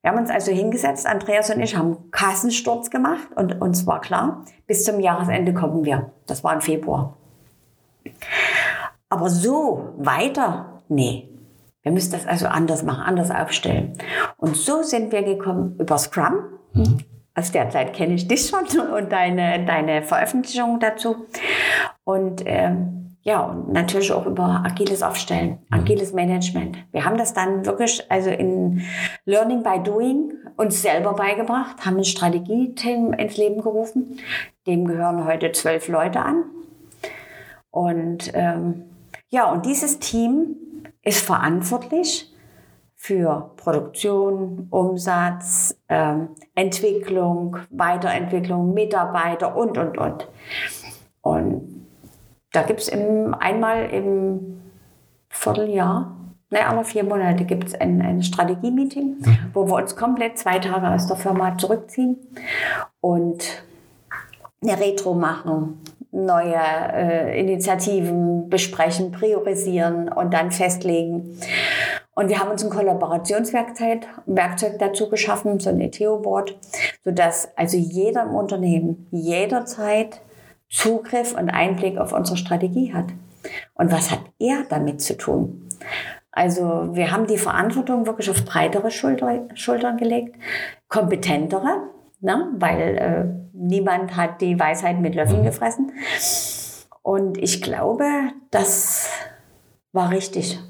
Wir 0.00 0.10
haben 0.10 0.18
uns 0.18 0.30
also 0.30 0.50
hingesetzt, 0.50 1.06
Andreas 1.06 1.50
und 1.50 1.60
ich 1.60 1.76
haben 1.76 2.10
Kassensturz 2.10 2.88
gemacht 2.88 3.28
und 3.36 3.60
uns 3.60 3.86
war 3.86 4.00
klar, 4.00 4.46
bis 4.66 4.84
zum 4.84 4.98
Jahresende 4.98 5.52
kommen 5.52 5.84
wir. 5.84 6.12
Das 6.26 6.42
war 6.42 6.54
im 6.54 6.62
Februar. 6.62 7.18
Aber 9.10 9.28
so 9.28 9.92
weiter, 9.98 10.80
nee. 10.88 11.28
Wir 11.82 11.92
müssen 11.92 12.12
das 12.12 12.26
also 12.26 12.46
anders 12.46 12.82
machen, 12.82 13.02
anders 13.02 13.30
aufstellen. 13.30 13.98
Und 14.38 14.56
so 14.56 14.82
sind 14.82 15.12
wir 15.12 15.22
gekommen 15.22 15.76
über 15.78 15.98
Scrum. 15.98 16.44
Aus 17.34 17.52
der 17.52 17.68
Zeit 17.68 17.92
kenne 17.92 18.14
ich 18.14 18.26
dich 18.26 18.48
schon 18.48 18.80
und 18.80 19.12
deine, 19.12 19.66
deine 19.66 20.02
Veröffentlichung 20.02 20.80
dazu. 20.80 21.26
Und 22.10 22.42
ähm, 22.44 23.16
ja, 23.22 23.42
und 23.42 23.72
natürlich 23.72 24.10
auch 24.10 24.26
über 24.26 24.62
agiles 24.64 25.02
Aufstellen, 25.02 25.58
agiles 25.70 26.12
Management. 26.12 26.76
Wir 26.90 27.04
haben 27.04 27.18
das 27.18 27.34
dann 27.34 27.64
wirklich 27.66 28.10
also 28.10 28.30
in 28.30 28.82
Learning 29.26 29.62
by 29.62 29.80
Doing 29.80 30.32
uns 30.56 30.82
selber 30.82 31.12
beigebracht, 31.14 31.86
haben 31.86 31.98
ein 31.98 32.04
Strategieteam 32.04 33.12
ins 33.12 33.36
Leben 33.36 33.60
gerufen. 33.60 34.18
Dem 34.66 34.86
gehören 34.86 35.24
heute 35.24 35.52
zwölf 35.52 35.86
Leute 35.86 36.20
an. 36.20 36.44
Und 37.70 38.32
ähm, 38.34 38.86
ja, 39.28 39.52
und 39.52 39.66
dieses 39.66 40.00
Team 40.00 40.56
ist 41.02 41.24
verantwortlich 41.24 42.34
für 42.96 43.52
Produktion, 43.56 44.66
Umsatz, 44.70 45.78
ähm, 45.88 46.30
Entwicklung, 46.56 47.58
Weiterentwicklung, 47.70 48.74
Mitarbeiter 48.74 49.56
und, 49.56 49.78
und, 49.78 49.96
und. 49.96 50.28
Und 51.22 51.69
da 52.52 52.62
gibt 52.62 52.80
es 52.80 52.90
einmal 52.90 53.90
im 53.90 54.60
Vierteljahr, 55.28 56.16
ne, 56.50 56.66
alle 56.66 56.84
vier 56.84 57.04
Monate 57.04 57.44
gibt 57.44 57.68
es 57.68 57.74
ein, 57.74 58.02
ein 58.02 58.22
Strategie-Meeting, 58.22 59.16
wo 59.54 59.66
wir 59.66 59.74
uns 59.74 59.96
komplett 59.96 60.38
zwei 60.38 60.58
Tage 60.58 60.88
aus 60.88 61.06
der 61.06 61.16
Firma 61.16 61.56
zurückziehen 61.56 62.16
und 63.00 63.64
eine 64.62 64.78
Retro 64.78 65.14
machen, 65.14 65.80
neue 66.12 66.54
äh, 66.54 67.40
Initiativen 67.40 68.50
besprechen, 68.50 69.12
priorisieren 69.12 70.08
und 70.08 70.34
dann 70.34 70.50
festlegen. 70.50 71.38
Und 72.14 72.28
wir 72.28 72.40
haben 72.40 72.50
uns 72.50 72.64
ein 72.64 72.70
Kollaborationswerkzeug 72.70 74.00
Werkzeug 74.26 74.78
dazu 74.78 75.08
geschaffen, 75.08 75.60
so 75.60 75.70
ein 75.70 75.80
ETO-Board, 75.80 76.58
sodass 77.04 77.48
also 77.56 77.76
jeder 77.76 78.24
im 78.24 78.34
Unternehmen 78.34 79.06
jederzeit 79.10 80.20
Zugriff 80.70 81.34
und 81.34 81.50
Einblick 81.50 81.98
auf 81.98 82.12
unsere 82.12 82.36
Strategie 82.36 82.94
hat. 82.94 83.06
Und 83.74 83.90
was 83.90 84.10
hat 84.10 84.20
er 84.38 84.64
damit 84.68 85.00
zu 85.02 85.16
tun? 85.16 85.68
Also 86.32 86.90
wir 86.92 87.10
haben 87.10 87.26
die 87.26 87.38
Verantwortung 87.38 88.06
wirklich 88.06 88.30
auf 88.30 88.44
breitere 88.44 88.90
Schulter, 88.90 89.48
Schultern 89.54 89.96
gelegt, 89.96 90.36
kompetentere, 90.88 91.88
ne? 92.20 92.48
weil 92.56 92.96
äh, 92.98 93.24
niemand 93.52 94.16
hat 94.16 94.40
die 94.40 94.58
Weisheit 94.58 95.00
mit 95.00 95.14
Löffeln 95.14 95.42
gefressen. 95.42 95.92
Und 97.02 97.36
ich 97.38 97.62
glaube, 97.62 98.04
das 98.50 99.10
war 99.92 100.10
richtig. 100.10 100.60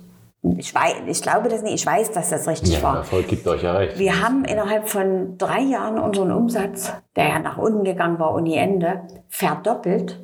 Ich, 0.42 0.74
weiß, 0.74 1.03
ich 1.07 1.20
glaube 1.20 1.50
das 1.50 1.62
nicht, 1.62 1.74
ich 1.74 1.87
weiß, 1.87 2.12
dass 2.12 2.31
das 2.31 2.48
richtig 2.48 2.74
Ja, 2.74 2.83
war. 2.83 2.96
Erfolg 2.98 3.29
gibt 3.29 3.46
euch 3.46 3.62
ja 3.62 3.74
recht. 3.74 3.98
Wir 3.98 4.22
haben 4.22 4.44
innerhalb 4.44 4.88
von 4.88 5.37
drei 5.37 5.61
Jahren 5.61 5.98
unseren 5.98 6.33
Umsatz, 6.33 6.92
der 7.14 7.29
ja 7.29 7.38
nach 7.38 7.59
unten 7.59 7.85
gegangen 7.85 8.18
war 8.18 8.35
ohne 8.35 8.57
Ende, 8.57 9.03
verdoppelt 9.29 10.18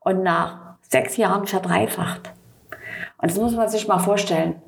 und 0.00 0.22
nach 0.22 0.76
sechs 0.88 1.16
Jahren 1.16 1.46
verdreifacht. 1.46 2.32
Und 3.18 3.30
das 3.30 3.38
muss 3.38 3.56
man 3.56 3.68
sich 3.68 3.88
mal 3.88 3.98
vorstellen. 3.98 4.62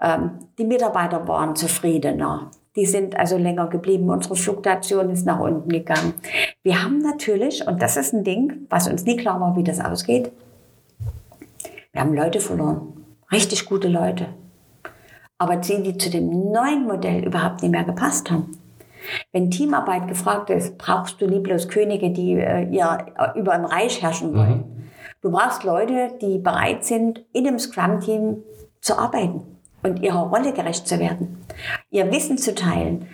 Ähm, 0.00 0.30
die 0.58 0.64
Mitarbeiter 0.64 1.28
waren 1.28 1.54
zufriedener. 1.54 2.50
Die 2.74 2.86
sind 2.86 3.18
also 3.18 3.36
länger 3.36 3.68
geblieben. 3.68 4.08
Unsere 4.08 4.36
Fluktuation 4.36 5.10
ist 5.10 5.26
nach 5.26 5.40
unten 5.40 5.68
gegangen. 5.68 6.14
Wir 6.62 6.82
haben 6.82 6.98
natürlich, 6.98 7.66
und 7.66 7.82
das 7.82 7.98
ist 7.98 8.14
ein 8.14 8.24
Ding, 8.24 8.66
was 8.70 8.88
uns 8.88 9.04
nie 9.04 9.16
klar 9.16 9.40
war, 9.40 9.56
wie 9.56 9.64
das 9.64 9.80
ausgeht, 9.80 10.32
wir 11.92 12.00
haben 12.00 12.14
Leute 12.14 12.40
verloren. 12.40 12.95
Richtig 13.32 13.66
gute 13.66 13.88
Leute. 13.88 14.28
Aber 15.38 15.56
die, 15.56 15.82
die 15.82 15.98
zu 15.98 16.10
dem 16.10 16.50
neuen 16.52 16.86
Modell 16.86 17.24
überhaupt 17.24 17.62
nicht 17.62 17.72
mehr 17.72 17.84
gepasst 17.84 18.30
haben. 18.30 18.58
Wenn 19.32 19.50
Teamarbeit 19.50 20.08
gefragt 20.08 20.50
ist, 20.50 20.78
brauchst 20.78 21.20
du 21.20 21.26
nie 21.26 21.40
bloß 21.40 21.68
Könige, 21.68 22.10
die 22.10 22.34
äh, 22.34 22.62
äh, 22.62 23.38
über 23.38 23.52
ein 23.52 23.64
Reich 23.64 24.02
herrschen 24.02 24.34
wollen. 24.34 24.90
Du 25.20 25.30
brauchst 25.30 25.64
Leute, 25.64 26.12
die 26.20 26.38
bereit 26.38 26.84
sind, 26.84 27.24
in 27.32 27.44
dem 27.44 27.58
Scrum-Team 27.58 28.42
zu 28.80 28.98
arbeiten 28.98 29.42
und 29.82 30.02
ihrer 30.02 30.28
Rolle 30.28 30.52
gerecht 30.52 30.86
zu 30.88 30.98
werden, 30.98 31.44
ihr 31.90 32.10
Wissen 32.12 32.38
zu 32.38 32.54
teilen. 32.54 33.08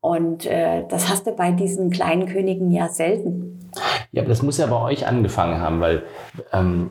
Und 0.00 0.46
äh, 0.46 0.84
das 0.88 1.08
hast 1.08 1.26
du 1.26 1.32
bei 1.32 1.50
diesen 1.50 1.90
kleinen 1.90 2.26
Königen 2.26 2.70
ja 2.70 2.88
selten. 2.88 3.70
Ja, 4.12 4.22
aber 4.22 4.28
das 4.28 4.42
muss 4.42 4.58
ja 4.58 4.66
bei 4.66 4.80
euch 4.80 5.06
angefangen 5.06 5.60
haben, 5.60 5.80
weil 5.80 6.04
ähm, 6.52 6.90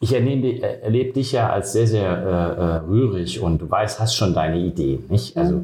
ich 0.00 0.12
erlebe, 0.12 0.62
erlebe 0.62 1.12
dich 1.12 1.32
ja 1.32 1.50
als 1.50 1.72
sehr, 1.72 1.86
sehr 1.86 2.08
äh, 2.08 2.60
äh, 2.60 2.76
rührig 2.88 3.40
und 3.40 3.58
du 3.58 3.70
weißt, 3.70 3.98
hast 3.98 4.14
schon 4.14 4.32
deine 4.32 4.58
Idee, 4.58 5.00
nicht? 5.08 5.36
Also 5.36 5.62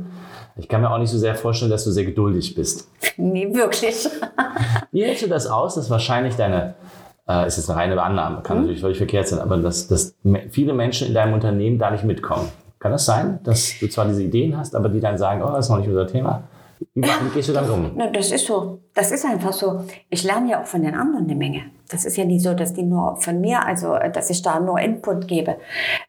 ich 0.56 0.68
kann 0.68 0.80
mir 0.80 0.90
auch 0.90 0.98
nicht 0.98 1.10
so 1.10 1.18
sehr 1.18 1.34
vorstellen, 1.34 1.70
dass 1.70 1.84
du 1.84 1.90
sehr 1.90 2.04
geduldig 2.04 2.54
bist. 2.54 2.88
Nee, 3.16 3.54
wirklich. 3.54 4.08
Wie 4.90 5.04
hältst 5.04 5.22
du 5.22 5.28
das 5.28 5.46
aus, 5.46 5.76
dass 5.76 5.88
wahrscheinlich 5.88 6.34
deine, 6.34 6.74
äh, 7.28 7.44
es 7.44 7.58
ist 7.58 7.70
eine 7.70 7.78
reine 7.78 8.02
Annahme, 8.02 8.42
kann 8.42 8.62
natürlich 8.62 8.80
völlig 8.80 8.98
verkehrt 8.98 9.28
sein, 9.28 9.38
aber 9.38 9.56
dass, 9.58 9.86
dass 9.86 10.16
viele 10.50 10.72
Menschen 10.72 11.06
in 11.06 11.14
deinem 11.14 11.32
Unternehmen 11.32 11.78
da 11.78 11.92
nicht 11.92 12.02
mitkommen? 12.02 12.48
Kann 12.80 12.90
das 12.90 13.06
sein, 13.06 13.38
dass 13.44 13.78
du 13.78 13.88
zwar 13.88 14.06
diese 14.06 14.24
Ideen 14.24 14.58
hast, 14.58 14.74
aber 14.74 14.88
die 14.88 14.98
dann 14.98 15.16
sagen, 15.16 15.42
oh, 15.44 15.52
das 15.52 15.66
ist 15.66 15.70
noch 15.70 15.78
nicht 15.78 15.88
unser 15.88 16.08
Thema? 16.08 16.42
Wie 16.94 17.08
gehst 17.34 17.48
du 17.48 17.52
dann 17.52 17.70
um? 17.70 17.92
Na, 17.96 18.10
das 18.10 18.30
ist 18.30 18.46
so. 18.46 18.80
Das 18.94 19.10
ist 19.10 19.24
einfach 19.24 19.52
so. 19.52 19.84
Ich 20.10 20.24
lerne 20.24 20.50
ja 20.50 20.62
auch 20.62 20.66
von 20.66 20.82
den 20.82 20.94
anderen 20.94 21.24
eine 21.24 21.34
Menge. 21.34 21.62
Das 21.88 22.04
ist 22.04 22.16
ja 22.16 22.24
nicht 22.24 22.42
so, 22.42 22.54
dass 22.54 22.74
die 22.74 22.82
nur 22.82 23.16
von 23.16 23.40
mir, 23.40 23.64
also 23.64 23.94
äh, 23.94 24.10
dass 24.10 24.30
ich 24.30 24.42
da 24.42 24.60
nur 24.60 24.80
Input 24.80 25.28
gebe. 25.28 25.56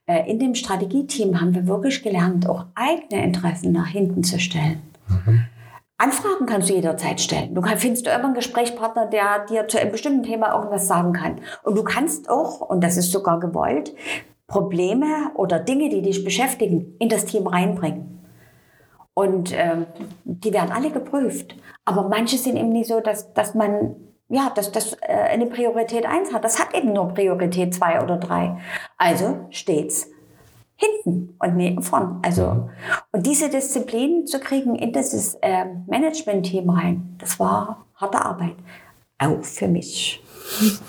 Äh, 0.06 0.30
In 0.30 0.40
dem 0.40 0.56
Strategieteam 0.56 1.40
haben 1.42 1.54
wir 1.54 1.68
wirklich 1.68 2.04
gelernt, 2.04 2.48
auch 2.50 2.66
eigene 2.76 3.24
Interessen 3.24 3.72
nach 3.72 3.88
hinten 3.88 4.24
zu 4.24 4.40
stellen. 4.40 4.82
Anfragen 5.98 6.46
kannst 6.46 6.70
du 6.70 6.74
jederzeit 6.74 7.22
stellen. 7.22 7.56
Du 7.56 7.62
findest 7.62 8.06
immer 8.08 8.26
einen 8.26 8.34
Gesprächspartner, 8.34 9.06
der 9.08 9.46
dir 9.46 9.68
zu 9.68 9.80
einem 9.80 9.92
bestimmten 9.92 10.24
Thema 10.24 10.54
irgendwas 10.54 10.88
sagen 10.88 11.14
kann. 11.14 11.40
Und 11.64 11.78
du 11.78 11.84
kannst 11.84 12.30
auch, 12.30 12.60
und 12.62 12.84
das 12.84 12.98
ist 12.98 13.12
sogar 13.12 13.40
gewollt, 13.40 13.94
Probleme 14.48 15.32
oder 15.36 15.60
Dinge, 15.60 15.90
die 15.90 16.02
dich 16.02 16.24
beschäftigen, 16.24 16.96
in 17.00 17.10
das 17.10 17.26
Team 17.26 17.48
reinbringen. 17.48 18.15
Und 19.16 19.54
ähm, 19.54 19.88
die 20.26 20.54
werden 20.54 20.72
alle 20.72 20.92
geprüft. 20.92 21.56
Aber 21.86 22.08
manche 22.10 22.38
sind 22.38 22.58
eben 22.58 22.70
nicht 22.70 22.90
so, 22.90 23.00
dass, 23.00 23.34
dass 23.34 23.56
man, 23.56 23.96
ja, 24.30 24.52
dass 24.54 24.72
das 24.72 24.94
äh, 25.02 25.14
eine 25.14 25.48
Priorität 25.48 26.06
1 26.06 26.34
hat. 26.34 26.44
Das 26.44 26.60
hat 26.60 26.76
eben 26.76 26.94
nur 26.94 27.08
Priorität 27.08 27.74
2 27.74 28.04
oder 28.04 28.18
3. 28.18 28.58
Also 28.98 29.48
steht's 29.50 30.12
hinten 30.76 31.36
und 31.40 31.56
nicht 31.56 31.84
vorn. 31.84 32.20
Also, 32.24 32.70
und 33.14 33.26
diese 33.26 33.50
Disziplin 33.50 34.28
zu 34.28 34.40
kriegen 34.40 34.76
in 34.76 34.92
dieses 34.92 35.36
äh, 35.36 35.66
Management-Team 35.88 36.70
rein, 36.70 37.16
das 37.18 37.40
war 37.40 37.86
harte 37.96 38.24
Arbeit. 38.24 38.56
Auch 39.18 39.42
für 39.42 39.68
mich. 39.68 40.22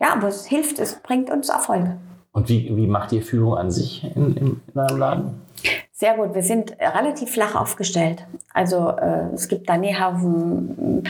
Ja, 0.00 0.12
aber 0.12 0.28
es 0.28 0.44
hilft, 0.44 0.78
es 0.80 1.00
bringt 1.02 1.30
uns 1.30 1.48
Erfolg. 1.48 1.86
Und 2.32 2.48
wie, 2.48 2.76
wie 2.76 2.86
macht 2.86 3.12
ihr 3.12 3.22
Führung 3.22 3.56
an 3.56 3.70
sich 3.70 4.04
in, 4.04 4.36
in, 4.36 4.60
in 4.74 4.80
eurem 4.80 4.98
Laden? 4.98 5.40
Sehr 6.02 6.16
gut, 6.16 6.34
wir 6.34 6.42
sind 6.42 6.72
relativ 6.80 7.30
flach 7.30 7.54
aufgestellt. 7.54 8.26
Also 8.52 8.88
äh, 8.88 9.32
es 9.34 9.46
gibt 9.46 9.68
da 9.68 9.76
äh, 11.04 11.08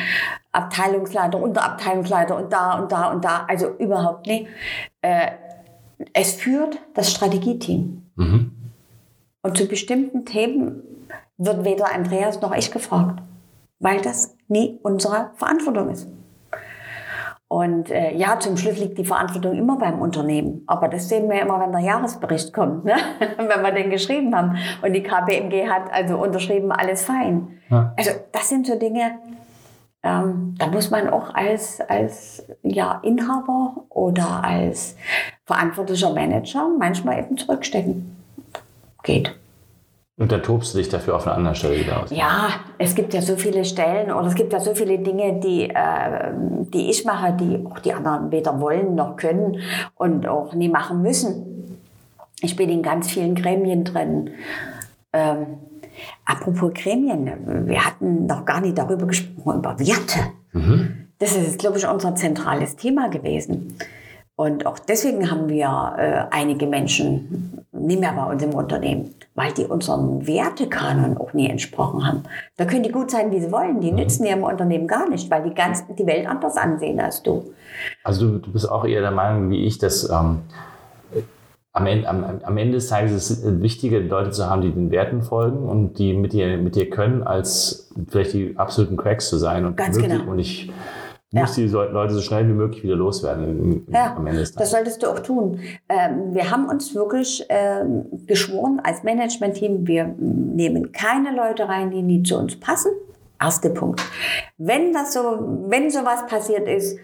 Abteilungsleiter, 0.52 1.40
Unterabteilungsleiter 1.40 2.36
und 2.36 2.52
da 2.52 2.78
und 2.78 2.92
da 2.92 3.10
und 3.10 3.24
da. 3.24 3.46
Also 3.48 3.70
überhaupt 3.78 4.26
nicht. 4.26 4.48
Äh, 5.00 5.30
es 6.12 6.34
führt 6.34 6.78
das 6.92 7.10
Strategieteam. 7.10 8.02
Mhm. 8.16 8.52
Und 9.40 9.56
zu 9.56 9.64
bestimmten 9.66 10.26
Themen 10.26 10.82
wird 11.38 11.64
weder 11.64 11.90
Andreas 11.90 12.42
noch 12.42 12.54
ich 12.54 12.70
gefragt, 12.70 13.22
weil 13.78 14.02
das 14.02 14.36
nie 14.48 14.78
unsere 14.82 15.30
Verantwortung 15.36 15.88
ist. 15.88 16.06
Und 17.52 17.90
äh, 17.90 18.16
ja, 18.16 18.40
zum 18.40 18.56
Schluss 18.56 18.78
liegt 18.78 18.96
die 18.96 19.04
Verantwortung 19.04 19.52
immer 19.52 19.76
beim 19.76 20.00
Unternehmen. 20.00 20.62
Aber 20.66 20.88
das 20.88 21.10
sehen 21.10 21.28
wir 21.28 21.42
immer, 21.42 21.60
wenn 21.60 21.70
der 21.70 21.82
Jahresbericht 21.82 22.54
kommt, 22.54 22.86
ne? 22.86 22.94
wenn 23.36 23.62
wir 23.62 23.72
den 23.72 23.90
geschrieben 23.90 24.34
haben. 24.34 24.56
Und 24.80 24.94
die 24.94 25.02
KPMG 25.02 25.68
hat 25.68 25.92
also 25.92 26.16
unterschrieben, 26.16 26.72
alles 26.72 27.04
fein. 27.04 27.58
Ja. 27.68 27.92
Also 27.98 28.12
das 28.32 28.48
sind 28.48 28.66
so 28.66 28.78
Dinge, 28.78 29.18
ähm, 30.02 30.54
da 30.56 30.68
muss 30.68 30.90
man 30.90 31.10
auch 31.10 31.34
als, 31.34 31.82
als 31.82 32.42
ja, 32.62 33.00
Inhaber 33.02 33.84
oder 33.90 34.42
als 34.42 34.96
verantwortlicher 35.44 36.14
Manager 36.14 36.70
manchmal 36.78 37.18
eben 37.18 37.36
zurückstecken. 37.36 38.16
Geht. 39.02 39.38
Und 40.22 40.30
da 40.30 40.38
tobst 40.38 40.72
du 40.72 40.78
dich 40.78 40.88
dafür 40.88 41.16
auf 41.16 41.26
einer 41.26 41.34
anderen 41.34 41.56
Stelle 41.56 41.80
wieder 41.80 42.00
aus. 42.00 42.10
Ja, 42.12 42.50
es 42.78 42.94
gibt 42.94 43.12
ja 43.12 43.20
so 43.20 43.34
viele 43.34 43.64
Stellen 43.64 44.12
oder 44.12 44.28
es 44.28 44.36
gibt 44.36 44.52
ja 44.52 44.60
so 44.60 44.72
viele 44.72 45.00
Dinge, 45.00 45.40
die, 45.40 45.68
äh, 45.68 46.32
die 46.72 46.90
ich 46.90 47.04
mache, 47.04 47.32
die 47.32 47.66
auch 47.66 47.80
die 47.80 47.92
anderen 47.92 48.30
weder 48.30 48.60
wollen 48.60 48.94
noch 48.94 49.16
können 49.16 49.58
und 49.96 50.28
auch 50.28 50.54
nie 50.54 50.68
machen 50.68 51.02
müssen. 51.02 51.80
Ich 52.40 52.54
bin 52.54 52.70
in 52.70 52.84
ganz 52.84 53.10
vielen 53.10 53.34
Gremien 53.34 53.82
drin. 53.82 54.30
Ähm, 55.12 55.58
apropos 56.24 56.72
Gremien, 56.72 57.66
wir 57.66 57.84
hatten 57.84 58.26
noch 58.26 58.44
gar 58.44 58.60
nicht 58.60 58.78
darüber 58.78 59.08
gesprochen, 59.08 59.58
über 59.58 59.76
Werte. 59.80 60.20
Mhm. 60.52 61.08
Das 61.18 61.34
ist, 61.34 61.58
glaube 61.58 61.78
ich, 61.78 61.88
unser 61.88 62.14
zentrales 62.14 62.76
Thema 62.76 63.08
gewesen. 63.08 63.76
Und 64.36 64.66
auch 64.66 64.78
deswegen 64.78 65.32
haben 65.32 65.48
wir 65.48 65.94
äh, 65.98 66.24
einige 66.30 66.68
Menschen 66.68 67.66
nicht 67.82 68.00
mehr 68.00 68.12
bei 68.12 68.24
uns 68.24 68.42
im 68.42 68.54
Unternehmen, 68.54 69.14
weil 69.34 69.52
die 69.52 69.64
unseren 69.64 70.26
Wertekanon 70.26 71.16
auch 71.16 71.32
nie 71.32 71.48
entsprochen 71.48 72.06
haben. 72.06 72.22
Da 72.56 72.64
können 72.64 72.82
die 72.82 72.92
gut 72.92 73.10
sein, 73.10 73.30
wie 73.30 73.40
sie 73.40 73.52
wollen. 73.52 73.80
Die 73.80 73.90
mhm. 73.90 73.98
nützen 73.98 74.26
ihrem 74.26 74.44
Unternehmen 74.44 74.86
gar 74.86 75.08
nicht, 75.08 75.30
weil 75.30 75.42
die 75.42 75.54
ganz, 75.54 75.84
die 75.86 76.06
Welt 76.06 76.26
anders 76.26 76.56
ansehen 76.56 77.00
als 77.00 77.22
du. 77.22 77.52
Also 78.04 78.28
du, 78.28 78.38
du 78.38 78.52
bist 78.52 78.70
auch 78.70 78.84
eher 78.84 79.00
der 79.00 79.10
Meinung 79.10 79.50
wie 79.50 79.64
ich, 79.64 79.78
dass 79.78 80.08
ähm, 80.08 80.40
am, 81.72 81.86
Ende, 81.86 82.08
am, 82.08 82.24
am 82.42 82.56
Ende 82.56 82.74
des 82.74 82.88
Tages 82.88 83.12
ist 83.12 83.44
es 83.44 83.62
wichtiger, 83.62 84.00
Leute 84.00 84.30
zu 84.30 84.48
haben, 84.48 84.62
die 84.62 84.70
den 84.70 84.90
Werten 84.90 85.22
folgen 85.22 85.68
und 85.68 85.98
die 85.98 86.14
mit 86.14 86.32
dir, 86.32 86.58
mit 86.58 86.76
dir 86.76 86.90
können, 86.90 87.22
als 87.22 87.90
vielleicht 88.08 88.34
die 88.34 88.54
absoluten 88.56 88.96
Cracks 88.96 89.28
zu 89.28 89.38
sein. 89.38 89.64
Und 89.64 89.76
Ganz 89.76 89.96
wirklich, 89.96 90.18
genau. 90.18 90.30
Und 90.30 90.38
ich 90.38 90.70
muss 91.32 91.56
ja. 91.56 91.64
die 91.64 91.70
Leute 91.70 92.14
so 92.14 92.20
schnell 92.20 92.46
wie 92.48 92.52
möglich 92.52 92.82
wieder 92.82 92.96
loswerden 92.96 93.86
ja, 93.88 94.14
am 94.16 94.26
Ende 94.26 94.40
des 94.40 94.52
Tages. 94.52 94.70
Das 94.70 94.70
solltest 94.70 95.02
du 95.02 95.08
auch 95.08 95.20
tun. 95.20 95.60
Ähm, 95.88 96.34
wir 96.34 96.50
haben 96.50 96.68
uns 96.68 96.94
wirklich 96.94 97.44
ähm, 97.48 98.04
geschworen 98.26 98.80
als 98.84 99.02
Management-Team, 99.02 99.86
wir 99.86 100.14
nehmen 100.18 100.92
keine 100.92 101.34
Leute 101.34 101.68
rein, 101.68 101.90
die 101.90 102.02
nie 102.02 102.22
zu 102.22 102.36
uns 102.36 102.58
passen. 102.58 102.92
Erster 103.40 103.70
Punkt. 103.70 104.02
Wenn 104.58 104.92
das 104.92 105.14
so, 105.14 105.20
wenn 105.68 105.90
sowas 105.90 106.26
passiert 106.28 106.68
ist, 106.68 106.98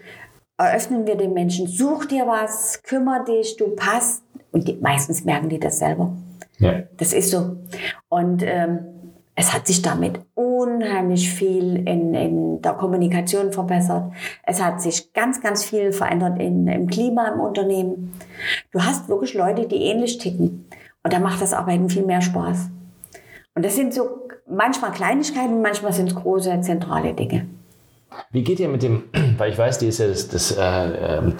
eröffnen 0.57 1.07
wir 1.07 1.15
den 1.15 1.33
Menschen, 1.33 1.67
such 1.67 2.05
dir 2.05 2.27
was, 2.27 2.81
kümmere 2.83 3.25
dich, 3.25 3.57
du 3.57 3.75
passt. 3.75 4.23
Und 4.51 4.67
die, 4.67 4.77
meistens 4.81 5.25
merken 5.25 5.49
die 5.49 5.59
das 5.59 5.79
selber. 5.79 6.11
Ja. 6.59 6.83
Das 6.97 7.13
ist 7.13 7.31
so. 7.31 7.57
Und 8.09 8.43
ähm, 8.43 8.79
es 9.39 9.53
hat 9.53 9.67
sich 9.67 9.81
damit 9.81 10.19
unheimlich 10.35 11.31
viel 11.31 11.87
in, 11.87 12.13
in 12.13 12.61
der 12.61 12.73
Kommunikation 12.73 13.53
verbessert. 13.53 14.11
Es 14.43 14.61
hat 14.61 14.81
sich 14.81 15.13
ganz, 15.13 15.41
ganz 15.41 15.63
viel 15.63 15.93
verändert 15.93 16.37
in, 16.41 16.67
im 16.67 16.87
Klima 16.87 17.29
im 17.29 17.39
Unternehmen. 17.39 18.11
Du 18.73 18.83
hast 18.83 19.07
wirklich 19.07 19.35
Leute, 19.35 19.65
die 19.65 19.77
ähnlich 19.77 20.17
ticken. 20.17 20.67
Und 21.03 21.13
da 21.13 21.19
macht 21.19 21.41
das 21.41 21.53
Arbeiten 21.53 21.89
viel 21.89 22.05
mehr 22.05 22.19
Spaß. 22.19 22.69
Und 23.55 23.63
das 23.63 23.77
sind 23.77 23.93
so 23.93 24.27
manchmal 24.45 24.91
Kleinigkeiten, 24.91 25.61
manchmal 25.61 25.93
sind 25.93 26.09
es 26.09 26.15
große, 26.15 26.59
zentrale 26.59 27.13
Dinge. 27.13 27.47
Wie 28.31 28.43
geht 28.43 28.59
ihr 28.59 28.67
mit 28.67 28.83
dem, 28.83 29.03
weil 29.37 29.53
ich 29.53 29.57
weiß, 29.57 29.79
die 29.79 29.87
ist 29.87 29.99
ja 29.99 30.07
das, 30.07 30.27
das 30.27 30.51
äh, 30.51 30.61
ähm, 30.61 31.35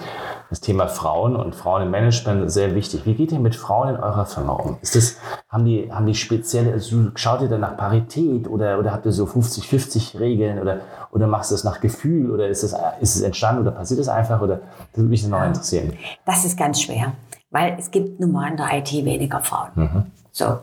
das 0.49 0.61
Thema 0.61 0.87
Frauen 0.87 1.35
und 1.35 1.53
Frauen 1.53 1.83
im 1.83 1.91
Management 1.91 2.51
sehr 2.51 2.73
wichtig. 2.73 3.05
Wie 3.05 3.13
geht 3.13 3.31
ihr 3.31 3.39
mit 3.39 3.55
Frauen 3.55 3.89
in 3.89 3.95
eurer 3.97 4.25
Firma 4.25 4.53
um? 4.53 4.77
Ist 4.81 4.95
das, 4.95 5.17
haben 5.47 5.65
die, 5.65 5.91
haben 5.91 6.07
die 6.07 6.15
spezielle, 6.15 6.73
also 6.73 7.11
schaut 7.15 7.41
ihr 7.41 7.49
dann 7.49 7.61
nach 7.61 7.77
Parität 7.77 8.47
oder, 8.47 8.79
oder 8.79 8.91
habt 8.91 9.05
ihr 9.05 9.11
so 9.11 9.25
50-50 9.25 10.19
Regeln 10.19 10.59
oder, 10.59 10.81
oder 11.11 11.27
machst 11.27 11.51
du 11.51 11.55
das 11.55 11.63
nach 11.63 11.79
Gefühl 11.79 12.31
oder 12.31 12.47
ist 12.47 12.63
es, 12.63 12.73
ist 12.99 13.15
es 13.15 13.21
entstanden 13.21 13.61
oder 13.61 13.71
passiert 13.71 13.99
es 13.99 14.09
einfach 14.09 14.41
oder 14.41 14.55
das 14.57 14.97
würde 14.97 15.09
mich 15.09 15.27
noch 15.27 15.43
interessieren. 15.43 15.93
Das 16.25 16.43
ist 16.43 16.57
ganz 16.57 16.81
schwer, 16.81 17.13
weil 17.51 17.75
es 17.77 17.91
gibt 17.91 18.19
nun 18.19 18.31
mal 18.31 18.49
in 18.49 18.57
der 18.57 18.75
IT 18.75 18.91
weniger 18.91 19.41
Frauen. 19.41 19.69
Mhm. 19.75 20.03
So. 20.39 20.59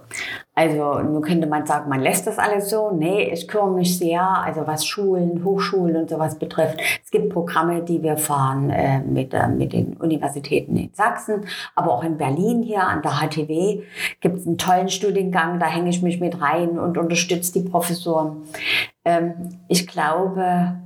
Also 0.55 1.01
nun 1.01 1.21
könnte 1.21 1.47
man 1.47 1.67
sagen, 1.67 1.91
man 1.91 2.01
lässt 2.01 2.27
das 2.27 2.39
alles 2.39 2.71
so. 2.71 2.91
Nee, 2.91 3.31
ich 3.31 3.47
kümmere 3.47 3.73
mich 3.73 3.99
sehr, 3.99 4.23
also 4.23 4.67
was 4.67 4.87
Schulen, 4.87 5.45
Hochschulen 5.45 5.97
und 5.97 6.09
sowas 6.09 6.39
betrifft. 6.39 6.81
Es 7.05 7.11
gibt 7.11 7.29
Programme, 7.31 7.83
die 7.83 8.03
wir 8.03 8.17
fahren 8.17 8.71
äh, 8.71 9.01
mit, 9.01 9.35
äh, 9.35 9.49
mit 9.49 9.75
den 9.75 9.93
Universitäten 9.99 10.79
in 10.79 10.95
Sachsen, 10.95 11.45
aber 11.75 11.93
auch 11.93 12.05
in 12.05 12.17
Berlin 12.17 12.62
hier 12.62 12.85
an 12.85 13.03
der 13.03 13.21
HTW 13.21 13.83
gibt 14.21 14.39
es 14.39 14.47
einen 14.47 14.57
tollen 14.57 14.89
Studiengang, 14.89 15.61
da 15.61 15.67
hänge 15.67 15.91
ich 15.91 16.01
mich 16.01 16.21
mit 16.21 16.41
rein 16.41 16.79
und 16.79 16.97
unterstütze 16.97 17.53
die 17.53 17.69
Professoren. 17.69 18.45
Ähm, 19.05 19.59
ich 19.69 19.87
glaube, 19.87 20.79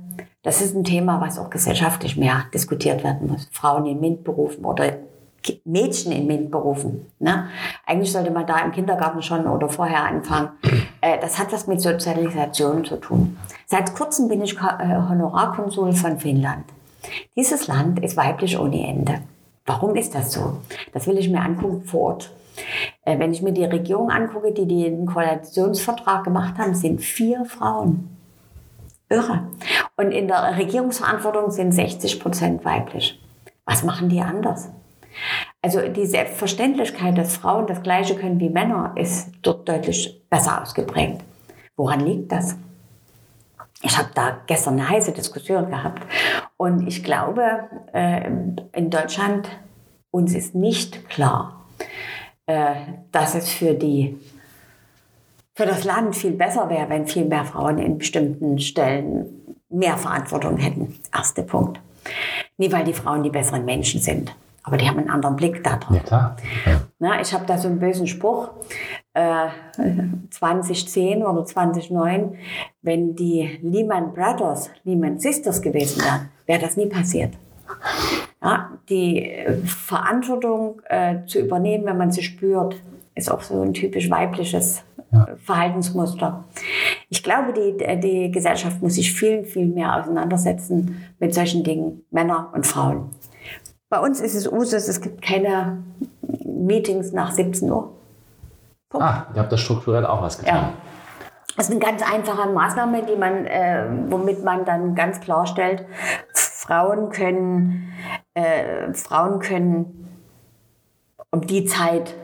das 0.43 0.61
ist 0.61 0.75
ein 0.75 0.83
Thema, 0.83 1.21
was 1.21 1.39
auch 1.39 1.49
gesellschaftlich 1.49 2.17
mehr 2.17 2.43
diskutiert 2.53 3.05
werden 3.05 3.29
muss. 3.29 3.47
Frauen 3.53 3.85
in 3.85 4.01
MINT-Berufen 4.01 4.65
oder 4.65 4.97
Mädchen 5.65 6.11
in 6.11 6.27
MINT-Berufen. 6.27 7.05
Ne? 7.19 7.47
Eigentlich 7.85 8.11
sollte 8.11 8.31
man 8.31 8.45
da 8.45 8.59
im 8.59 8.71
Kindergarten 8.71 9.21
schon 9.21 9.47
oder 9.47 9.69
vorher 9.69 10.03
anfangen. 10.03 10.49
Äh, 11.03 11.19
das 11.19 11.39
hat 11.39 11.51
was 11.51 11.65
mit 11.65 11.81
Sozialisation 11.81 12.85
zu 12.85 12.95
tun. 12.97 13.35
Seit 13.65 13.95
kurzem 13.95 14.27
bin 14.27 14.43
ich 14.43 14.55
äh, 14.55 15.01
Honorarkonsul 15.09 15.93
von 15.93 16.19
Finnland. 16.19 16.65
Dieses 17.35 17.65
Land 17.65 18.03
ist 18.03 18.17
weiblich 18.17 18.59
ohne 18.59 18.87
Ende. 18.87 19.21
Warum 19.65 19.95
ist 19.95 20.13
das 20.13 20.31
so? 20.33 20.57
Das 20.93 21.07
will 21.07 21.17
ich 21.17 21.27
mir 21.27 21.41
angucken 21.41 21.85
vor 21.85 22.01
Ort. 22.01 22.31
Äh, 23.03 23.17
wenn 23.17 23.33
ich 23.33 23.41
mir 23.41 23.51
die 23.51 23.65
Regierung 23.65 24.11
angucke, 24.11 24.51
die 24.53 24.67
den 24.67 25.07
Koalitionsvertrag 25.07 26.23
gemacht 26.23 26.59
haben, 26.59 26.75
sind 26.75 27.01
vier 27.01 27.45
Frauen. 27.45 28.15
Irre. 29.09 29.47
Und 29.97 30.11
in 30.11 30.27
der 30.27 30.57
Regierungsverantwortung 30.57 31.51
sind 31.51 31.71
60 31.71 32.19
Prozent 32.19 32.63
weiblich. 32.63 33.19
Was 33.65 33.83
machen 33.83 34.09
die 34.09 34.21
anders? 34.21 34.69
Also 35.61 35.87
die 35.87 36.05
Selbstverständlichkeit, 36.05 37.17
dass 37.17 37.37
Frauen 37.37 37.67
das 37.67 37.83
Gleiche 37.83 38.15
können 38.15 38.39
wie 38.39 38.49
Männer, 38.49 38.93
ist 38.95 39.31
dort 39.41 39.67
deutlich 39.67 40.21
besser 40.29 40.61
ausgeprägt. 40.61 41.21
Woran 41.75 42.01
liegt 42.01 42.31
das? 42.31 42.55
Ich 43.83 43.97
habe 43.97 44.09
da 44.13 44.37
gestern 44.45 44.79
eine 44.79 44.89
heiße 44.89 45.11
Diskussion 45.11 45.69
gehabt 45.69 46.03
und 46.57 46.87
ich 46.87 47.03
glaube, 47.03 47.69
äh, 47.93 48.29
in 48.73 48.89
Deutschland 48.89 49.49
uns 50.11 50.35
ist 50.35 50.53
nicht 50.53 51.09
klar, 51.09 51.65
äh, 52.45 52.75
dass 53.11 53.33
es 53.33 53.49
für 53.49 53.73
die 53.73 54.17
für 55.53 55.65
das 55.65 55.83
Land 55.83 56.15
viel 56.15 56.31
besser 56.31 56.69
wäre, 56.69 56.89
wenn 56.89 57.07
viel 57.07 57.25
mehr 57.25 57.43
Frauen 57.43 57.77
in 57.77 57.97
bestimmten 57.97 58.57
Stellen 58.59 59.57
mehr 59.69 59.97
Verantwortung 59.97 60.57
hätten. 60.57 60.97
Erster 61.13 61.43
Punkt. 61.43 61.79
Nie 62.57 62.71
weil 62.71 62.83
die 62.83 62.93
Frauen 62.93 63.23
die 63.23 63.29
besseren 63.29 63.65
Menschen 63.65 64.01
sind, 64.01 64.35
aber 64.63 64.77
die 64.77 64.87
haben 64.87 64.99
einen 64.99 65.09
anderen 65.09 65.35
Blick 65.35 65.63
darauf. 65.63 65.89
Ja, 65.91 65.99
klar. 65.99 66.37
Ja. 66.65 66.81
Na, 66.99 67.21
ich 67.21 67.33
habe 67.33 67.45
da 67.45 67.57
so 67.57 67.67
einen 67.67 67.79
bösen 67.79 68.07
Spruch. 68.07 68.51
Äh, 69.13 69.47
2010 70.29 71.23
oder 71.23 71.45
2009, 71.45 72.37
wenn 72.81 73.15
die 73.15 73.59
Lehman 73.61 74.13
Brothers, 74.13 74.69
Lehman 74.83 75.19
Sisters 75.19 75.61
gewesen 75.61 76.03
wären, 76.03 76.29
wäre 76.45 76.61
das 76.61 76.77
nie 76.77 76.87
passiert. 76.87 77.33
Ja, 78.43 78.71
die 78.89 79.31
Verantwortung 79.65 80.81
äh, 80.89 81.25
zu 81.25 81.39
übernehmen, 81.39 81.85
wenn 81.85 81.97
man 81.97 82.11
sie 82.11 82.23
spürt, 82.23 82.81
ist 83.15 83.31
auch 83.31 83.41
so 83.41 83.61
ein 83.61 83.73
typisch 83.73 84.09
weibliches 84.09 84.83
ja. 85.11 85.27
Verhaltensmuster. 85.43 86.45
Ich 87.09 87.23
glaube, 87.23 87.53
die, 87.53 87.99
die 87.99 88.31
Gesellschaft 88.31 88.81
muss 88.81 88.95
sich 88.95 89.13
viel, 89.13 89.43
viel 89.43 89.67
mehr 89.67 89.99
auseinandersetzen 89.99 91.03
mit 91.19 91.33
solchen 91.33 91.63
Dingen, 91.63 92.03
Männer 92.11 92.49
und 92.53 92.65
Frauen. 92.65 93.09
Bei 93.91 93.99
uns 93.99 94.21
ist 94.21 94.35
es 94.35 94.49
Usus, 94.49 94.87
es 94.87 95.01
gibt 95.01 95.21
keine 95.21 95.83
Meetings 96.45 97.11
nach 97.11 97.31
17 97.31 97.69
Uhr. 97.69 97.91
Punkt. 98.89 99.05
Ah, 99.05 99.27
ihr 99.35 99.41
habt 99.41 99.51
da 99.51 99.57
strukturell 99.57 100.05
auch 100.05 100.21
was 100.21 100.39
getan. 100.39 100.55
Ja. 100.55 100.73
Das 101.57 101.67
ist 101.67 101.71
eine 101.71 101.81
ganz 101.81 102.01
einfache 102.01 102.49
Maßnahme, 102.49 103.03
die 103.03 103.17
man, 103.17 103.45
äh, 103.45 103.85
womit 104.07 104.45
man 104.45 104.63
dann 104.63 104.95
ganz 104.95 105.19
klar 105.19 105.45
stellt, 105.45 105.85
Frauen 106.33 107.09
können, 107.09 107.91
äh, 108.33 108.93
Frauen 108.93 109.39
können 109.39 110.07
um 111.29 111.41
die 111.41 111.65
Zeit 111.65 112.15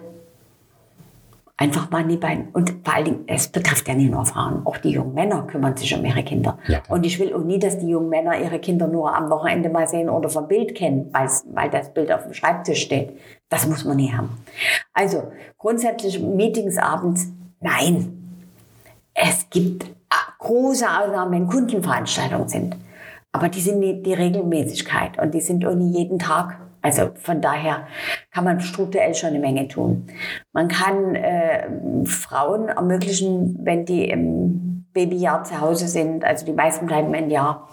Einfach 1.59 1.89
mal 1.89 2.03
die 2.05 2.17
beiden. 2.17 2.49
Und 2.49 2.75
vor 2.83 2.93
allen 2.93 3.05
Dingen, 3.05 3.23
es 3.25 3.47
betrifft 3.47 3.87
ja 3.87 3.95
nicht 3.95 4.11
nur 4.11 4.23
Frauen, 4.25 4.61
auch 4.65 4.77
die 4.77 4.91
jungen 4.91 5.15
Männer 5.15 5.41
kümmern 5.47 5.75
sich 5.75 5.97
um 5.97 6.05
ihre 6.05 6.23
Kinder. 6.23 6.59
Ja, 6.67 6.83
und 6.87 7.03
ich 7.03 7.19
will 7.19 7.33
auch 7.33 7.43
nie, 7.43 7.57
dass 7.57 7.79
die 7.79 7.87
jungen 7.87 8.09
Männer 8.09 8.39
ihre 8.39 8.59
Kinder 8.59 8.87
nur 8.87 9.15
am 9.15 9.31
Wochenende 9.31 9.69
mal 9.69 9.87
sehen 9.87 10.07
oder 10.07 10.29
vom 10.29 10.47
Bild 10.47 10.75
kennen, 10.75 11.11
weil 11.11 11.69
das 11.71 11.93
Bild 11.95 12.11
auf 12.11 12.23
dem 12.23 12.33
Schreibtisch 12.33 12.83
steht. 12.83 13.17
Das 13.49 13.67
muss 13.67 13.85
man 13.85 13.97
nie 13.97 14.13
haben. 14.13 14.29
Also 14.93 15.31
grundsätzlich 15.57 16.21
Meetings 16.21 16.77
abends, 16.77 17.31
nein. 17.59 18.13
Es 19.15 19.49
gibt 19.49 19.85
ah, 20.09 20.33
große 20.37 20.85
Ausnahmen, 20.87 21.31
wenn 21.31 21.47
Kundenveranstaltungen 21.47 22.49
sind. 22.49 22.77
Aber 23.31 23.49
die 23.49 23.61
sind 23.61 23.81
die, 23.81 24.03
die 24.03 24.13
Regelmäßigkeit 24.13 25.19
und 25.19 25.33
die 25.33 25.41
sind 25.41 25.65
auch 25.65 25.75
nie 25.75 25.91
jeden 25.91 26.19
Tag. 26.19 26.59
Also 26.88 27.10
von 27.15 27.41
daher 27.41 27.86
kann 28.32 28.45
man 28.45 28.62
strukturell 28.62 29.13
schon 29.13 29.32
eine 29.32 29.39
Menge 29.39 29.67
tun. 29.67 30.08
Man 30.54 30.69
kann 30.69 31.15
äh, 31.15 31.67
Frauen 32.06 32.69
ermöglichen, 32.69 33.60
wenn 33.63 33.84
die 33.84 34.10
im 34.10 34.86
Babyjahr 34.93 35.43
zu 35.43 35.60
Hause 35.60 35.89
sind, 35.89 36.23
also 36.23 36.45
die 36.45 36.54
meisten 36.54 36.86
bleiben 36.86 37.13
ein 37.13 37.30
Jahr 37.30 37.67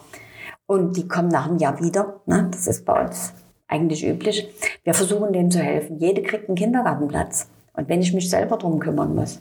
und 0.66 0.96
die 0.96 1.06
kommen 1.06 1.28
nach 1.28 1.46
einem 1.46 1.58
Jahr 1.58 1.80
wieder. 1.80 2.22
Ne? 2.26 2.48
Das 2.50 2.66
ist 2.66 2.84
bei 2.84 3.04
uns 3.04 3.32
eigentlich 3.68 4.04
üblich. 4.04 4.48
Wir 4.82 4.94
versuchen 4.94 5.32
denen 5.32 5.52
zu 5.52 5.60
helfen. 5.60 5.98
Jede 6.00 6.22
kriegt 6.22 6.48
einen 6.48 6.56
Kindergartenplatz. 6.56 7.48
Und 7.72 7.88
wenn 7.88 8.02
ich 8.02 8.12
mich 8.12 8.28
selber 8.28 8.56
drum 8.56 8.80
kümmern 8.80 9.14
muss. 9.14 9.40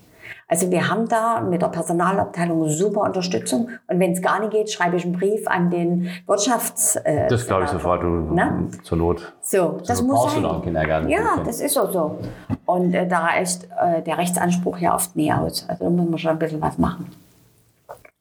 Also 0.54 0.70
wir 0.70 0.88
haben 0.88 1.08
da 1.08 1.42
mit 1.42 1.63
der 1.63 1.70
Personalabteilung 1.70 2.70
super 2.70 3.02
Unterstützung. 3.02 3.70
Und 3.88 4.00
wenn 4.00 4.12
es 4.12 4.22
gar 4.22 4.39
nicht 4.39 4.52
geht, 4.52 4.70
schreibe 4.70 4.98
ich 4.98 5.04
einen 5.04 5.13
Brief 5.13 5.48
an 5.48 5.72
den 5.72 6.10
Wirtschafts... 6.28 6.96
Äh, 6.98 7.28
Das 7.28 7.48
glaube 7.48 7.63
ich 7.63 7.72
sofort, 7.72 8.04
du, 8.04 8.08
Ne? 8.08 8.68
zur 8.84 9.00
Not. 9.00 9.34
So, 9.42 9.80
das 9.88 9.98
So 9.98 10.06
muss 10.06 10.13
brauchst 10.22 10.38
du 10.38 10.42
sein. 10.44 10.62
Kindergarten. 10.62 11.10
Ja, 11.10 11.39
das 11.44 11.60
ist 11.60 11.76
auch 11.76 11.92
so. 11.92 12.20
Und 12.68 12.94
äh, 12.94 13.08
da 13.08 13.22
reicht 13.22 13.63
äh, 13.82 14.04
der 14.04 14.20
Rechtsanspruch 14.20 14.78
ja 14.78 14.94
oft 14.94 15.16
nie 15.16 15.34
aus. 15.34 15.66
Also 15.68 15.86
da 15.86 15.89
muss 15.89 16.08
man 16.08 16.20
schon 16.20 16.32
ein 16.34 16.38
bisschen 16.38 16.62
was 16.62 16.78
machen. 16.78 17.08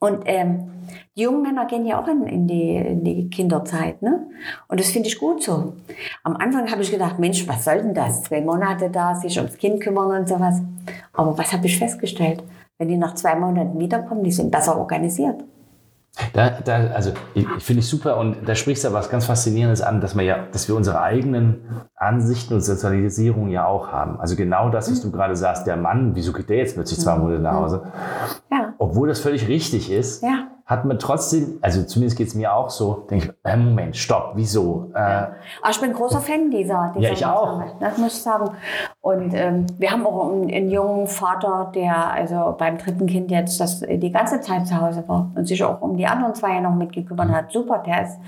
Und 0.03 0.23
ähm, 0.25 0.69
die 1.15 1.23
jungen 1.23 1.43
Männer 1.43 1.65
gehen 1.67 1.87
ja 1.87 2.03
auch 2.03 2.09
in, 2.09 2.27
in, 2.27 2.49
die, 2.49 2.75
in 2.75 3.05
die 3.05 3.31
Kinderzeit. 3.31 4.03
Ne? 4.03 4.27
Und 4.67 4.81
das 4.81 4.91
finde 4.91 5.09
ich 5.09 5.17
gut 5.17 5.45
so. 5.45 5.75
Am 6.25 6.37
Anfang 6.37 6.69
habe 6.73 6.83
ich 6.83 6.91
gedacht, 6.91 7.21
Mensch, 7.21 7.47
was 7.47 7.65
soll 7.65 7.83
denn 7.83 7.95
das? 7.95 8.25
Zwei 8.25 8.41
Monate 8.41 8.91
da, 8.91 9.15
sich 9.15 9.39
ums 9.39 9.57
Kind 9.57 9.81
kümmern 9.81 10.23
und 10.23 10.29
sowas. 10.29 10.61
Aber 11.13 11.39
was 11.39 11.53
habe 11.53 11.67
ich 11.67 11.79
festgestellt? 11.79 12.43
Wenn 12.79 12.89
die 12.89 12.97
nach 12.97 13.15
zwei 13.15 13.37
Monaten 13.37 13.79
wiederkommen, 13.79 14.25
die 14.25 14.33
sind 14.33 14.51
besser 14.51 14.77
organisiert. 14.77 15.45
Da, 16.35 16.51
da, 16.63 16.89
also 16.89 17.13
ich, 17.33 17.47
ich 17.57 17.65
finde 17.65 17.81
ich 17.81 17.89
super 17.89 18.19
und 18.19 18.47
da 18.47 18.55
sprichst 18.55 18.85
du 18.85 18.93
was 18.93 19.09
ganz 19.09 19.25
Faszinierendes 19.25 19.81
an, 19.81 20.03
dass 20.03 20.15
wir 20.15 20.25
ja, 20.25 20.47
dass 20.53 20.69
wir 20.69 20.77
unsere 20.77 21.01
eigenen 21.01 21.65
Ansichten 21.97 22.53
und 22.55 22.61
Sozialisierung 22.61 23.49
ja 23.49 23.65
auch 23.65 23.89
haben. 23.89 24.21
Also 24.21 24.37
genau 24.37 24.69
das, 24.69 24.91
was 24.91 25.01
du 25.01 25.11
gerade 25.11 25.37
sagst, 25.37 25.67
der 25.67 25.77
Mann, 25.79 26.15
wieso 26.15 26.35
geht 26.35 26.51
der 26.51 26.59
jetzt 26.59 26.75
plötzlich 26.75 27.01
zwei 27.01 27.17
Monate 27.17 27.41
nach 27.41 27.55
Hause? 27.55 27.87
Ja, 28.51 28.75
Obwohl 28.77 29.09
das 29.09 29.21
völlig 29.21 29.49
richtig 29.49 29.91
ist, 29.91 30.23
ja. 30.23 30.49
Hat 30.65 30.85
man 30.85 30.99
trotzdem, 30.99 31.59
also 31.61 31.83
zumindest 31.85 32.17
geht 32.17 32.29
es 32.29 32.35
mir 32.35 32.55
auch 32.55 32.71
so, 32.71 33.05
denke 33.11 33.35
ich, 33.45 33.51
äh, 33.51 33.57
Moment, 33.57 33.97
stopp, 33.97 34.33
wieso? 34.37 34.91
Äh, 34.95 34.99
Aber 34.99 35.31
ich 35.71 35.81
bin 35.81 35.93
großer 35.93 36.21
Fan 36.21 36.51
dieser, 36.51 36.93
dieser 36.97 37.09
Ja, 37.09 37.13
ich 37.13 37.27
auch. 37.27 37.59
Maßnahme, 37.59 37.73
Das 37.81 37.99
muss 37.99 38.15
ich 38.17 38.23
sagen. 38.23 38.51
Und 39.01 39.35
ähm, 39.35 39.67
wir 39.79 39.91
haben 39.91 40.07
auch 40.07 40.31
einen, 40.31 40.51
einen 40.55 40.71
jungen 40.71 41.07
Vater, 41.09 41.73
der 41.75 42.13
also 42.13 42.55
beim 42.57 42.79
dritten 42.79 43.07
Kind 43.07 43.31
jetzt 43.31 43.61
das 43.61 43.81
die 43.81 44.13
ganze 44.13 44.41
Zeit 44.41 44.67
zu 44.67 44.81
Hause 44.81 45.03
war 45.09 45.31
und 45.35 45.47
sich 45.47 45.63
auch 45.65 45.81
um 45.83 45.97
die 45.97 46.07
anderen 46.07 46.35
zwei 46.35 46.55
ja 46.55 46.61
noch 46.61 46.75
mitgekümmert 46.75 47.29
Mhm. 47.29 47.35
hat. 47.35 47.53
Super, 47.53 47.79
der 47.85 48.03
ist 48.05 48.19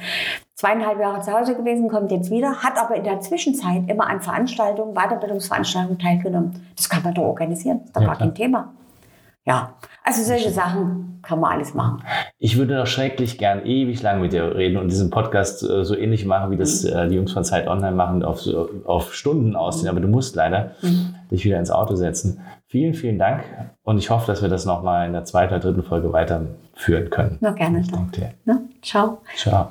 zweieinhalb 0.56 1.00
Jahre 1.00 1.20
zu 1.20 1.32
Hause 1.32 1.54
gewesen, 1.54 1.88
kommt 1.88 2.10
jetzt 2.12 2.30
wieder, 2.30 2.56
hat 2.62 2.78
aber 2.78 2.96
in 2.96 3.04
der 3.04 3.20
Zwischenzeit 3.20 3.88
immer 3.88 4.08
an 4.08 4.20
Veranstaltungen, 4.20 4.94
Weiterbildungsveranstaltungen 4.94 5.98
teilgenommen. 5.98 6.66
Das 6.76 6.88
kann 6.88 7.02
man 7.02 7.14
doch 7.14 7.22
organisieren, 7.24 7.78
das 7.80 7.86
ist 7.88 7.96
doch 7.96 8.02
Ja, 8.02 8.06
gar 8.08 8.16
kein 8.18 8.34
Thema. 8.34 8.68
Ja, 9.46 9.74
also 10.02 10.22
solche 10.22 10.50
Sachen 10.50 11.20
kann 11.22 11.40
man 11.40 11.52
alles 11.52 11.74
machen. 11.74 12.02
Ich 12.38 12.56
würde 12.58 12.76
noch 12.76 12.86
schrecklich 12.86 13.38
gern 13.38 13.64
ewig 13.64 14.02
lang 14.02 14.20
mit 14.20 14.32
dir 14.32 14.54
reden 14.54 14.76
und 14.76 14.88
diesen 14.88 15.10
Podcast 15.10 15.62
äh, 15.62 15.84
so 15.84 15.96
ähnlich 15.96 16.24
machen, 16.24 16.50
wie 16.50 16.56
das 16.56 16.84
äh, 16.84 17.08
die 17.08 17.16
Jungs 17.16 17.32
von 17.32 17.44
Zeit 17.44 17.66
Online 17.66 17.96
machen, 17.96 18.22
auf, 18.22 18.46
auf 18.84 19.14
Stunden 19.14 19.56
ausziehen. 19.56 19.88
Aber 19.88 20.00
du 20.00 20.08
musst 20.08 20.36
leider 20.36 20.72
dich 21.30 21.44
wieder 21.44 21.58
ins 21.58 21.70
Auto 21.70 21.94
setzen. 21.94 22.40
Vielen, 22.66 22.94
vielen 22.94 23.18
Dank 23.18 23.44
und 23.82 23.98
ich 23.98 24.10
hoffe, 24.10 24.26
dass 24.26 24.42
wir 24.42 24.48
das 24.48 24.64
nochmal 24.64 25.06
in 25.06 25.12
der 25.12 25.24
zweiten 25.24 25.54
oder 25.54 25.62
dritten 25.62 25.82
Folge 25.82 26.12
weiterführen 26.12 27.10
können. 27.10 27.38
Na 27.40 27.52
gerne 27.52 27.84
danke 27.90 28.20
dir. 28.20 28.30
Ne? 28.44 28.62
Ciao. 28.82 29.22
Ciao. 29.36 29.70